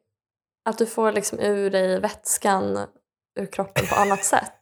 Att 0.64 0.78
du 0.78 0.86
får 0.86 1.12
liksom 1.12 1.38
ur 1.38 1.70
dig 1.70 2.00
vätskan 2.00 2.86
ur 3.38 3.46
kroppen 3.46 3.86
på 3.86 3.94
annat 3.94 4.24
sätt? 4.34 4.60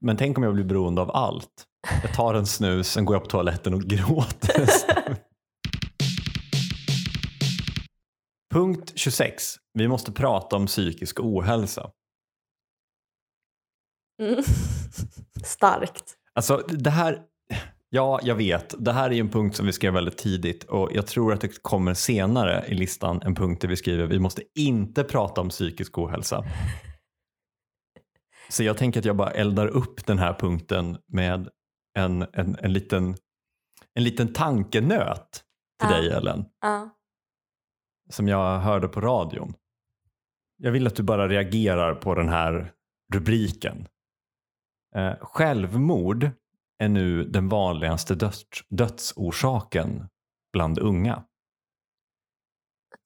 Men 0.00 0.16
tänk 0.16 0.38
om 0.38 0.44
jag 0.44 0.54
blir 0.54 0.64
beroende 0.64 1.02
av 1.02 1.10
allt. 1.10 1.64
Jag 2.02 2.14
tar 2.14 2.34
en 2.34 2.46
snus, 2.46 2.92
sen 2.92 3.04
går 3.04 3.16
jag 3.16 3.22
på 3.22 3.30
toaletten 3.30 3.74
och 3.74 3.82
gråter. 3.82 4.64
Punkt 8.52 8.92
26. 8.94 9.54
Vi 9.72 9.88
måste 9.88 10.12
prata 10.12 10.56
om 10.56 10.66
psykisk 10.66 11.20
ohälsa. 11.20 11.90
Mm. 14.22 14.42
Starkt. 15.44 16.14
Alltså 16.34 16.56
det 16.56 16.90
här, 16.90 17.22
ja 17.90 18.20
jag 18.22 18.34
vet, 18.34 18.74
det 18.78 18.92
här 18.92 19.10
är 19.10 19.14
ju 19.14 19.20
en 19.20 19.30
punkt 19.30 19.56
som 19.56 19.66
vi 19.66 19.72
skrev 19.72 19.92
väldigt 19.94 20.18
tidigt 20.18 20.64
och 20.64 20.90
jag 20.92 21.06
tror 21.06 21.32
att 21.32 21.40
det 21.40 21.62
kommer 21.62 21.94
senare 21.94 22.64
i 22.68 22.74
listan 22.74 23.22
en 23.22 23.34
punkt 23.34 23.60
där 23.60 23.68
vi 23.68 23.76
skriver 23.76 24.06
vi 24.06 24.18
måste 24.18 24.42
inte 24.54 25.04
prata 25.04 25.40
om 25.40 25.48
psykisk 25.48 25.98
ohälsa. 25.98 26.44
Så 28.48 28.62
jag 28.62 28.76
tänker 28.76 29.00
att 29.00 29.06
jag 29.06 29.16
bara 29.16 29.30
eldar 29.30 29.66
upp 29.66 30.06
den 30.06 30.18
här 30.18 30.34
punkten 30.34 30.98
med 31.06 31.48
en, 31.98 32.22
en, 32.32 32.56
en, 32.58 32.72
liten, 32.72 33.16
en 33.94 34.04
liten 34.04 34.32
tankenöt 34.32 35.30
till 35.80 35.90
Ja. 35.90 35.96
dig 35.96 36.10
Ellen, 36.10 36.44
Ja. 36.60 36.90
som 38.10 38.28
jag 38.28 38.58
hörde 38.58 38.88
på 38.88 39.00
radion. 39.00 39.54
Jag 40.56 40.72
vill 40.72 40.86
att 40.86 40.96
du 40.96 41.02
bara 41.02 41.28
reagerar 41.28 41.94
på 41.94 42.14
den 42.14 42.28
här 42.28 42.72
rubriken. 43.14 43.86
Eh, 44.96 45.14
självmord 45.20 46.30
är 46.78 46.88
nu 46.88 47.24
den 47.24 47.48
vanligaste 47.48 48.14
döds, 48.14 48.42
dödsorsaken 48.68 50.08
bland 50.52 50.78
unga. 50.78 51.24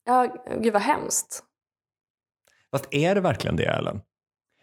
ja, 0.05 0.45
gud 0.61 0.73
vad 0.73 0.83
hemskt. 0.83 1.45
Fast 2.71 2.95
är 2.95 3.15
det 3.15 3.21
verkligen 3.21 3.57
det 3.57 3.65
Ellen? 3.65 4.01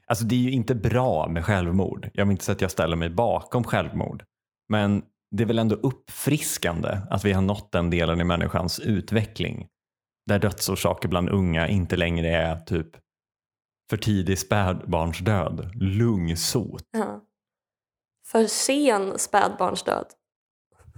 Alltså 0.07 0.25
det 0.25 0.35
är 0.35 0.39
ju 0.39 0.51
inte 0.51 0.75
bra 0.75 1.27
med 1.27 1.45
självmord. 1.45 2.09
Jag 2.13 2.25
vill 2.25 2.31
inte 2.31 2.45
säga 2.45 2.55
att 2.55 2.61
jag 2.61 2.71
ställer 2.71 2.95
mig 2.95 3.09
bakom 3.09 3.63
självmord. 3.63 4.23
Men 4.69 5.03
det 5.31 5.43
är 5.43 5.47
väl 5.47 5.59
ändå 5.59 5.75
uppfriskande 5.75 6.97
att 7.09 7.25
vi 7.25 7.33
har 7.33 7.41
nått 7.41 7.71
den 7.71 7.89
delen 7.89 8.21
i 8.21 8.23
människans 8.23 8.79
utveckling. 8.79 9.67
Där 10.25 10.39
dödsorsaker 10.39 11.09
bland 11.09 11.29
unga 11.29 11.67
inte 11.67 11.97
längre 11.97 12.27
är 12.29 12.59
typ 12.59 12.87
för 13.89 13.97
tidig 13.97 14.39
spädbarnsdöd, 14.39 15.71
lungsot. 15.75 16.83
Ja. 16.91 17.21
För 18.27 18.47
sen 18.47 19.19
spädbarnsdöd. 19.19 20.05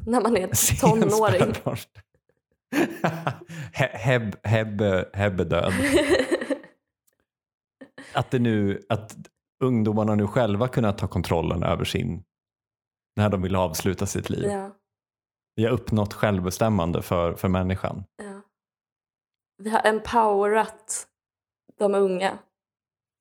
När 0.05 0.21
man 0.21 0.37
är 0.37 0.79
tonåring. 0.81 1.53
Heb, 3.73 4.45
heb, 4.47 4.81
hebbedöd. 5.15 5.73
Att, 8.13 8.31
det 8.31 8.39
nu, 8.39 8.85
att 8.89 9.15
ungdomarna 9.63 10.15
nu 10.15 10.27
själva 10.27 10.67
kunnat 10.67 10.97
ta 10.97 11.07
kontrollen 11.07 11.63
över 11.63 11.85
sin, 11.85 12.23
när 13.15 13.29
de 13.29 13.41
vill 13.41 13.55
avsluta 13.55 14.05
sitt 14.05 14.29
liv. 14.29 14.45
ja, 14.45 14.75
Vi 15.55 15.63
har 15.65 15.71
uppnått 15.71 16.13
självbestämmande 16.13 17.01
för, 17.01 17.33
för 17.33 17.47
människan. 17.47 18.03
ja. 18.17 18.41
Vi 19.57 19.69
har 19.69 19.81
empowerat 19.87 21.07
de 21.79 21.95
unga 21.95 22.37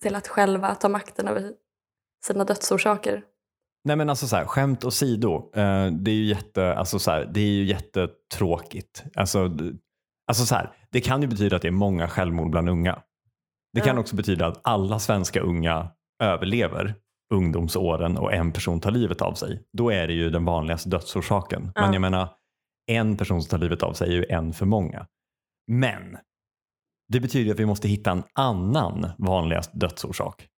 till 0.02 0.14
att 0.14 0.28
själva 0.28 0.74
ta 0.74 0.88
makten 0.88 1.28
över 1.28 1.52
sina 2.26 2.44
dödsorsaker. 2.44 3.22
Nej 3.84 3.96
men 3.96 4.10
alltså 4.10 4.26
så 4.26 4.36
här, 4.36 4.44
skämt 4.44 4.84
åsido, 4.84 5.50
eh, 5.54 5.86
det 5.86 6.10
är 6.10 6.14
ju 6.14 6.24
jätte, 6.24 6.74
alltså 6.74 6.98
så 6.98 7.10
här, 7.10 7.30
det 7.34 7.40
är 7.40 7.44
ju 7.50 7.64
jättetråkigt. 7.64 9.04
Alltså, 9.14 9.50
alltså 10.26 10.44
så 10.46 10.54
här, 10.54 10.72
det 10.90 11.00
kan 11.00 11.22
ju 11.22 11.28
betyda 11.28 11.56
att 11.56 11.62
det 11.62 11.68
är 11.68 11.72
många 11.72 12.08
självmord 12.08 12.50
bland 12.50 12.68
unga. 12.68 13.02
Det 13.72 13.80
kan 13.80 13.98
också 13.98 14.16
betyda 14.16 14.46
att 14.46 14.60
alla 14.64 14.98
svenska 14.98 15.40
unga 15.40 15.88
överlever 16.22 16.94
ungdomsåren 17.34 18.16
och 18.18 18.32
en 18.32 18.52
person 18.52 18.80
tar 18.80 18.90
livet 18.90 19.22
av 19.22 19.34
sig. 19.34 19.62
Då 19.72 19.90
är 19.90 20.06
det 20.06 20.12
ju 20.12 20.30
den 20.30 20.44
vanligaste 20.44 20.88
dödsorsaken. 20.88 21.62
Men 21.74 21.84
Ja. 21.84 21.92
jag 21.92 22.00
menar, 22.00 22.28
en 22.86 23.16
person 23.16 23.42
som 23.42 23.50
tar 23.50 23.58
livet 23.58 23.82
av 23.82 23.92
sig 23.92 24.08
är 24.08 24.12
ju 24.12 24.24
en 24.28 24.52
för 24.52 24.66
många. 24.66 25.06
Men 25.66 26.16
det 27.08 27.20
betyder 27.20 27.52
att 27.52 27.60
vi 27.60 27.66
måste 27.66 27.88
hitta 27.88 28.10
en 28.10 28.22
annan 28.32 29.10
vanligast 29.18 29.70
dödsorsak. 29.74 30.48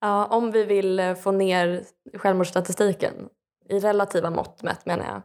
Ja, 0.00 0.26
om 0.26 0.50
vi 0.50 0.64
vill 0.64 1.00
eh, 1.00 1.14
få 1.14 1.32
ner 1.32 1.84
självmordsstatistiken 2.14 3.14
i 3.68 3.78
relativa 3.78 4.30
mått 4.30 4.62
mätt 4.62 4.86
menar 4.86 5.04
jag. 5.04 5.22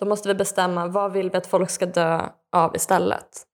Då 0.00 0.06
måste 0.06 0.28
vi 0.28 0.34
bestämma 0.34 0.86
vad 0.86 1.12
vill 1.12 1.30
vi 1.30 1.36
att 1.36 1.46
folk 1.46 1.70
ska 1.70 1.86
dö 1.86 2.28
av 2.52 2.76
istället. 2.76 3.46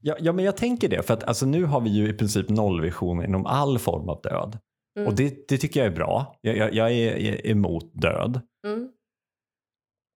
Ja, 0.00 0.16
ja, 0.20 0.32
men 0.32 0.44
jag 0.44 0.56
tänker 0.56 0.88
det. 0.88 1.02
För 1.02 1.14
att 1.14 1.24
alltså, 1.24 1.46
nu 1.46 1.64
har 1.64 1.80
vi 1.80 1.90
ju 1.90 2.08
i 2.08 2.12
princip 2.12 2.48
nollvision 2.48 3.24
inom 3.24 3.46
all 3.46 3.78
form 3.78 4.08
av 4.08 4.20
död. 4.20 4.58
Mm. 4.96 5.08
Och 5.08 5.14
det, 5.14 5.48
det 5.48 5.58
tycker 5.58 5.80
jag 5.80 5.86
är 5.86 5.96
bra. 5.96 6.38
Jag, 6.40 6.56
jag, 6.56 6.74
jag 6.74 6.92
är, 6.92 7.16
är 7.16 7.46
emot 7.46 7.90
död. 7.94 8.40
Mm. 8.66 8.88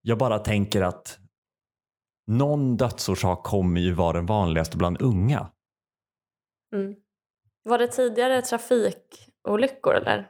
Jag 0.01 0.17
bara 0.17 0.39
tänker 0.39 0.81
att 0.81 1.19
någon 2.31 2.77
dödsorsak 2.77 3.43
kommer 3.43 3.81
ju 3.81 3.93
vara 3.93 4.13
den 4.13 4.25
vanligaste 4.25 4.77
bland 4.77 5.01
unga. 5.01 5.51
Mm. 6.75 6.95
Var 7.63 7.77
det 7.77 7.87
tidigare 7.87 8.41
trafikolyckor 8.41 9.95
eller? 9.95 10.29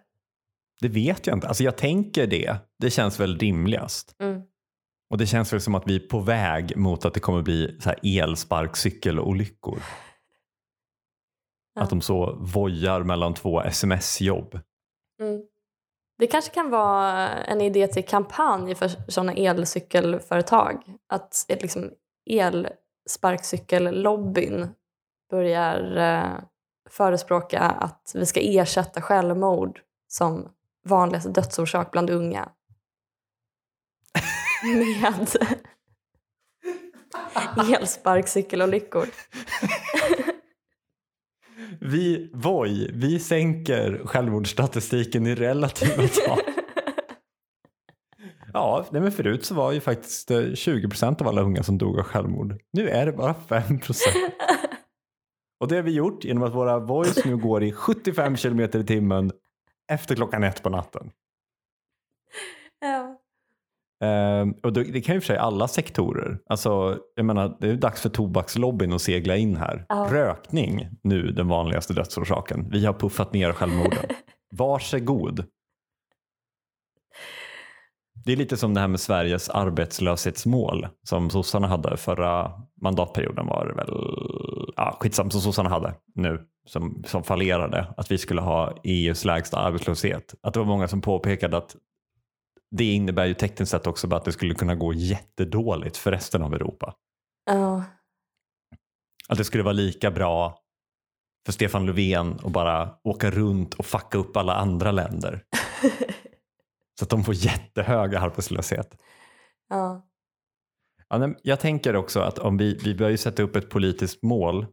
Det 0.81 0.87
vet 0.87 1.27
jag 1.27 1.37
inte. 1.37 1.47
Alltså 1.47 1.63
jag 1.63 1.77
tänker 1.77 2.27
det. 2.27 2.55
Det 2.79 2.89
känns 2.89 3.19
väl 3.19 3.37
rimligast. 3.37 4.15
Mm. 4.19 4.41
Och 5.09 5.17
det 5.17 5.27
känns 5.27 5.53
väl 5.53 5.61
som 5.61 5.75
att 5.75 5.87
vi 5.87 5.95
är 5.95 6.07
på 6.07 6.19
väg 6.19 6.77
mot 6.77 7.05
att 7.05 7.13
det 7.13 7.19
kommer 7.19 7.41
bli 7.41 7.77
så 7.79 7.89
här 7.89 7.99
elsparkcykelolyckor. 8.21 9.83
Ja. 11.73 11.81
Att 11.81 11.89
de 11.89 12.01
så 12.01 12.37
vojar 12.39 13.03
mellan 13.03 13.33
två 13.33 13.61
sms-jobb. 13.61 14.59
Mm. 15.21 15.41
Det 16.21 16.27
kanske 16.27 16.53
kan 16.53 16.69
vara 16.69 17.29
en 17.29 17.61
idé 17.61 17.87
till 17.87 18.05
kampanj 18.05 18.75
för 18.75 18.91
sådana 19.07 19.33
elcykelföretag. 19.33 20.83
Att 21.09 21.45
liksom 21.49 21.91
elsparkcykellobbyn 22.29 24.69
börjar 25.29 25.97
eh, 25.97 26.39
förespråka 26.89 27.59
att 27.59 28.11
vi 28.15 28.25
ska 28.25 28.39
ersätta 28.39 29.01
självmord 29.01 29.81
som 30.07 30.49
vanligaste 30.87 31.29
dödsorsak 31.29 31.91
bland 31.91 32.09
unga. 32.09 32.49
Med 34.63 35.27
elsparkcykelolyckor. 37.79 39.09
Vi, 41.79 42.29
Voi, 42.33 42.91
vi 42.93 43.19
sänker 43.19 44.01
självmordsstatistiken 44.05 45.27
i 45.27 45.35
relativa 45.35 46.07
tal. 46.25 46.39
Ja, 48.53 48.85
nej 48.91 49.01
men 49.01 49.11
förut 49.11 49.45
så 49.45 49.55
var 49.55 49.71
ju 49.71 49.79
faktiskt 49.79 50.31
eh, 50.31 50.37
20% 50.37 51.21
av 51.21 51.27
alla 51.27 51.41
unga 51.41 51.63
som 51.63 51.77
dog 51.77 51.99
av 51.99 52.03
självmord. 52.03 52.61
Nu 52.73 52.89
är 52.89 53.05
det 53.05 53.11
bara 53.11 53.35
5%. 53.47 53.93
Och 55.59 55.67
det 55.67 55.75
har 55.75 55.83
vi 55.83 55.91
gjort 55.91 56.23
genom 56.23 56.43
att 56.43 56.55
våra 56.55 56.79
Voice 56.79 57.25
nu 57.25 57.37
går 57.37 57.63
i 57.63 57.71
75 57.71 58.35
km 58.35 58.59
i 58.59 58.67
timmen 58.67 59.31
efter 59.91 60.15
klockan 60.15 60.43
ett 60.43 60.63
på 60.63 60.69
natten. 60.69 61.11
ja. 62.79 63.17
Ehm, 64.01 64.53
och 64.63 64.73
det, 64.73 64.83
det 64.83 65.01
kan 65.01 65.15
ju 65.15 65.21
för 65.21 65.25
sig 65.25 65.37
alla 65.37 65.67
sektorer. 65.67 66.39
Alltså, 66.49 66.97
jag 67.15 67.25
menar, 67.25 67.57
det 67.59 67.69
är 67.69 67.75
dags 67.75 68.01
för 68.01 68.09
tobakslobbyn 68.09 68.93
att 68.93 69.01
segla 69.01 69.37
in 69.37 69.55
här. 69.55 69.85
Ja. 69.89 70.07
Rökning, 70.11 70.89
nu 71.03 71.31
den 71.31 71.47
vanligaste 71.47 71.93
dödsorsaken. 71.93 72.69
Vi 72.71 72.85
har 72.85 72.93
puffat 72.93 73.33
ner 73.33 73.53
självmorden. 73.53 74.05
Varsågod. 74.51 75.45
Det 78.25 78.31
är 78.31 78.37
lite 78.37 78.57
som 78.57 78.73
det 78.73 78.79
här 78.79 78.87
med 78.87 78.99
Sveriges 78.99 79.49
arbetslöshetsmål 79.49 80.87
som 81.03 81.29
sossarna 81.29 81.67
hade 81.67 81.97
förra 81.97 82.51
mandatperioden 82.81 83.47
var 83.47 83.65
det 83.65 83.73
väl, 83.73 83.89
ja 84.75 84.97
skitsamma 84.99 85.29
som 85.29 85.41
sossarna 85.41 85.69
hade 85.69 85.93
nu 86.15 86.39
som, 86.65 87.03
som 87.07 87.23
fallerade, 87.23 87.87
att 87.97 88.11
vi 88.11 88.17
skulle 88.17 88.41
ha 88.41 88.73
EUs 88.83 89.25
lägsta 89.25 89.57
arbetslöshet. 89.57 90.35
Att 90.43 90.53
det 90.53 90.59
var 90.59 90.67
många 90.67 90.87
som 90.87 91.01
påpekade 91.01 91.57
att 91.57 91.75
det 92.71 92.93
innebär 92.93 93.25
ju 93.25 93.33
tekniskt 93.33 93.71
sett 93.71 93.87
också 93.87 94.07
bara 94.07 94.17
att 94.17 94.25
det 94.25 94.31
skulle 94.31 94.53
kunna 94.53 94.75
gå 94.75 94.93
jättedåligt 94.93 95.97
för 95.97 96.11
resten 96.11 96.43
av 96.43 96.53
Europa. 96.53 96.95
Ja. 97.45 97.83
Att 99.29 99.37
det 99.37 99.43
skulle 99.43 99.63
vara 99.63 99.73
lika 99.73 100.11
bra 100.11 100.59
för 101.45 101.53
Stefan 101.53 101.85
Löfven 101.85 102.39
att 102.43 102.51
bara 102.51 102.95
åka 103.03 103.31
runt 103.31 103.73
och 103.73 103.85
fucka 103.85 104.17
upp 104.17 104.37
alla 104.37 104.55
andra 104.55 104.91
länder. 104.91 105.43
Så 106.99 107.05
att 107.05 107.09
de 107.09 107.23
får 107.23 107.33
jättehög 107.33 108.15
arbetslöshet. 108.15 109.01
Ja. 109.69 110.07
Ja, 111.09 111.33
jag 111.43 111.59
tänker 111.59 111.95
också 111.95 112.19
att 112.19 112.39
om 112.39 112.57
vi, 112.57 112.79
vi 112.83 112.95
bör 112.95 113.09
ju 113.09 113.17
sätta 113.17 113.43
upp 113.43 113.55
ett 113.55 113.69
politiskt 113.69 114.23
mål 114.23 114.65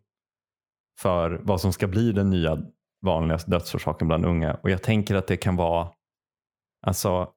för 1.00 1.40
vad 1.42 1.61
som 1.61 1.72
ska 1.72 1.87
bli 1.87 2.12
den 2.12 2.30
nya 2.30 2.58
vanligaste 3.06 3.50
dödsorsaken 3.50 4.08
bland 4.08 4.26
unga. 4.26 4.54
Och 4.54 4.70
jag 4.70 4.82
tänker 4.82 5.14
att 5.14 5.26
det 5.26 5.37
kan 5.37 5.56
vara 5.56 5.88
alltså, 6.87 7.32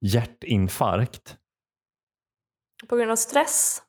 hjärtinfarkt. 0.00 1.38
På 2.88 2.96
grund 2.96 3.10
av 3.10 3.16
stress 3.16 3.82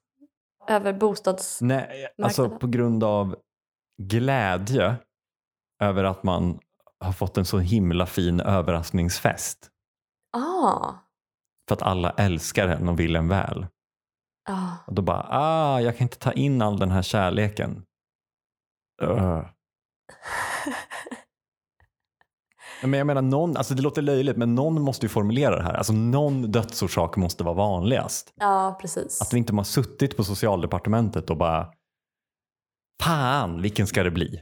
över 0.67 0.93
bostads... 0.93 1.61
Nej, 1.61 2.13
alltså 2.23 2.49
på 2.49 2.67
grund 2.67 3.03
av 3.03 3.35
glädje 4.01 4.95
över 5.81 6.03
att 6.03 6.23
man 6.23 6.59
har 6.99 7.13
fått 7.13 7.37
en 7.37 7.45
så 7.45 7.59
himla 7.59 8.05
fin 8.05 8.39
överraskningsfest. 8.39 9.69
Ah. 10.37 10.93
För 11.67 11.75
att 11.75 11.81
alla 11.81 12.11
älskar 12.11 12.67
en 12.67 12.89
och 12.89 12.99
vill 12.99 13.15
en 13.15 13.27
väl. 13.27 13.67
ah. 14.49 14.71
Och 14.87 14.93
då 14.93 15.01
bara, 15.01 15.27
ah, 15.29 15.81
jag 15.81 15.97
kan 15.97 16.05
inte 16.05 16.19
ta 16.19 16.31
in 16.31 16.61
all 16.61 16.79
den 16.79 16.91
här 16.91 17.01
kärleken. 17.01 17.83
Ugh. 19.01 19.45
Men 22.81 22.93
jag 22.93 23.07
menar, 23.07 23.21
någon, 23.21 23.57
alltså 23.57 23.73
det 23.73 23.81
låter 23.81 24.01
löjligt, 24.01 24.37
men 24.37 24.55
någon 24.55 24.81
måste 24.81 25.05
ju 25.05 25.09
formulera 25.09 25.55
det 25.55 25.63
här. 25.63 25.73
Alltså 25.73 25.93
någon 25.93 26.51
dödsorsak 26.51 27.15
måste 27.15 27.43
vara 27.43 27.55
vanligast. 27.55 28.33
Ja, 28.35 28.77
precis. 28.81 29.21
Att 29.21 29.33
vi 29.33 29.37
inte 29.37 29.53
har 29.53 29.63
suttit 29.63 30.17
på 30.17 30.23
socialdepartementet 30.23 31.29
och 31.29 31.37
bara, 31.37 31.67
fan, 33.03 33.61
vilken 33.61 33.87
ska 33.87 34.03
det 34.03 34.11
bli? 34.11 34.41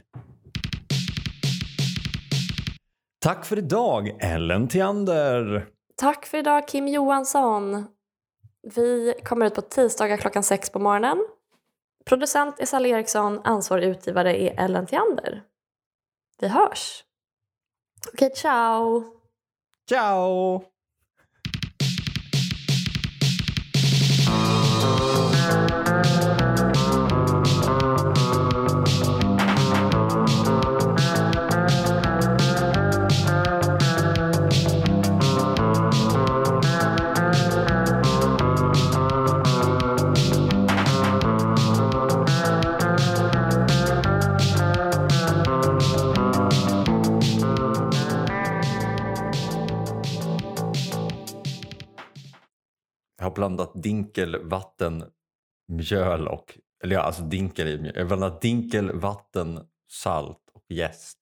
Tack 3.20 3.44
för 3.44 3.58
idag, 3.58 4.16
Ellen 4.20 4.68
Theander. 4.68 5.66
Tack 5.96 6.26
för 6.26 6.38
idag 6.38 6.68
Kim 6.68 6.88
Johansson. 6.88 7.86
Vi 8.74 9.14
kommer 9.24 9.46
ut 9.46 9.54
på 9.54 9.60
tisdagar 9.60 10.16
klockan 10.16 10.42
sex 10.42 10.70
på 10.70 10.78
morgonen. 10.78 11.26
Producent 12.04 12.60
är 12.60 12.66
Sally 12.66 12.88
Eriksson, 12.88 13.40
ansvarig 13.44 13.88
utgivare 13.88 14.42
är 14.42 14.64
Ellen 14.64 14.86
Theander. 14.86 15.42
Vi 16.40 16.48
hörs. 16.48 17.04
Okej, 18.14 18.30
ciao! 18.30 19.04
Ciao! 19.86 20.77
Blandat 53.38 53.72
dinkel, 53.74 54.48
vatten, 54.48 55.04
mjöl 55.68 56.28
och... 56.28 56.58
Eller 56.84 56.94
ja, 56.94 57.00
alltså 57.00 57.22
dinkel 57.22 57.68
i 57.68 57.78
mjöl. 57.78 57.92
Jag 57.94 58.02
har 58.02 58.06
blandat 58.06 58.40
dinkel, 58.40 58.92
vatten, 58.92 59.68
salt 59.90 60.50
och 60.52 60.64
jäst 60.68 61.18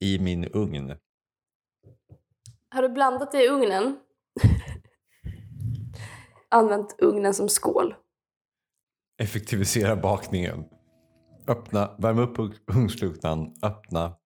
i 0.00 0.18
min 0.18 0.44
ugn. 0.44 0.96
Har 2.68 2.82
du 2.82 2.88
blandat 2.88 3.32
det 3.32 3.44
i 3.44 3.48
ugnen? 3.48 3.98
Använt 6.50 6.96
ugnen 6.98 7.34
som 7.34 7.48
skål. 7.48 7.94
Effektivisera 9.18 9.96
bakningen. 9.96 10.64
Öppna, 11.48 11.96
värma 11.98 12.22
upp 12.22 12.38
ugnsluckan, 12.76 13.54
öppna, 13.62 14.16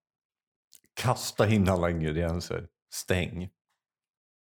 kasta 0.95 1.49
in 1.49 1.69
alla 1.69 1.90
ingredienser, 1.90 2.69
stäng. 2.92 3.51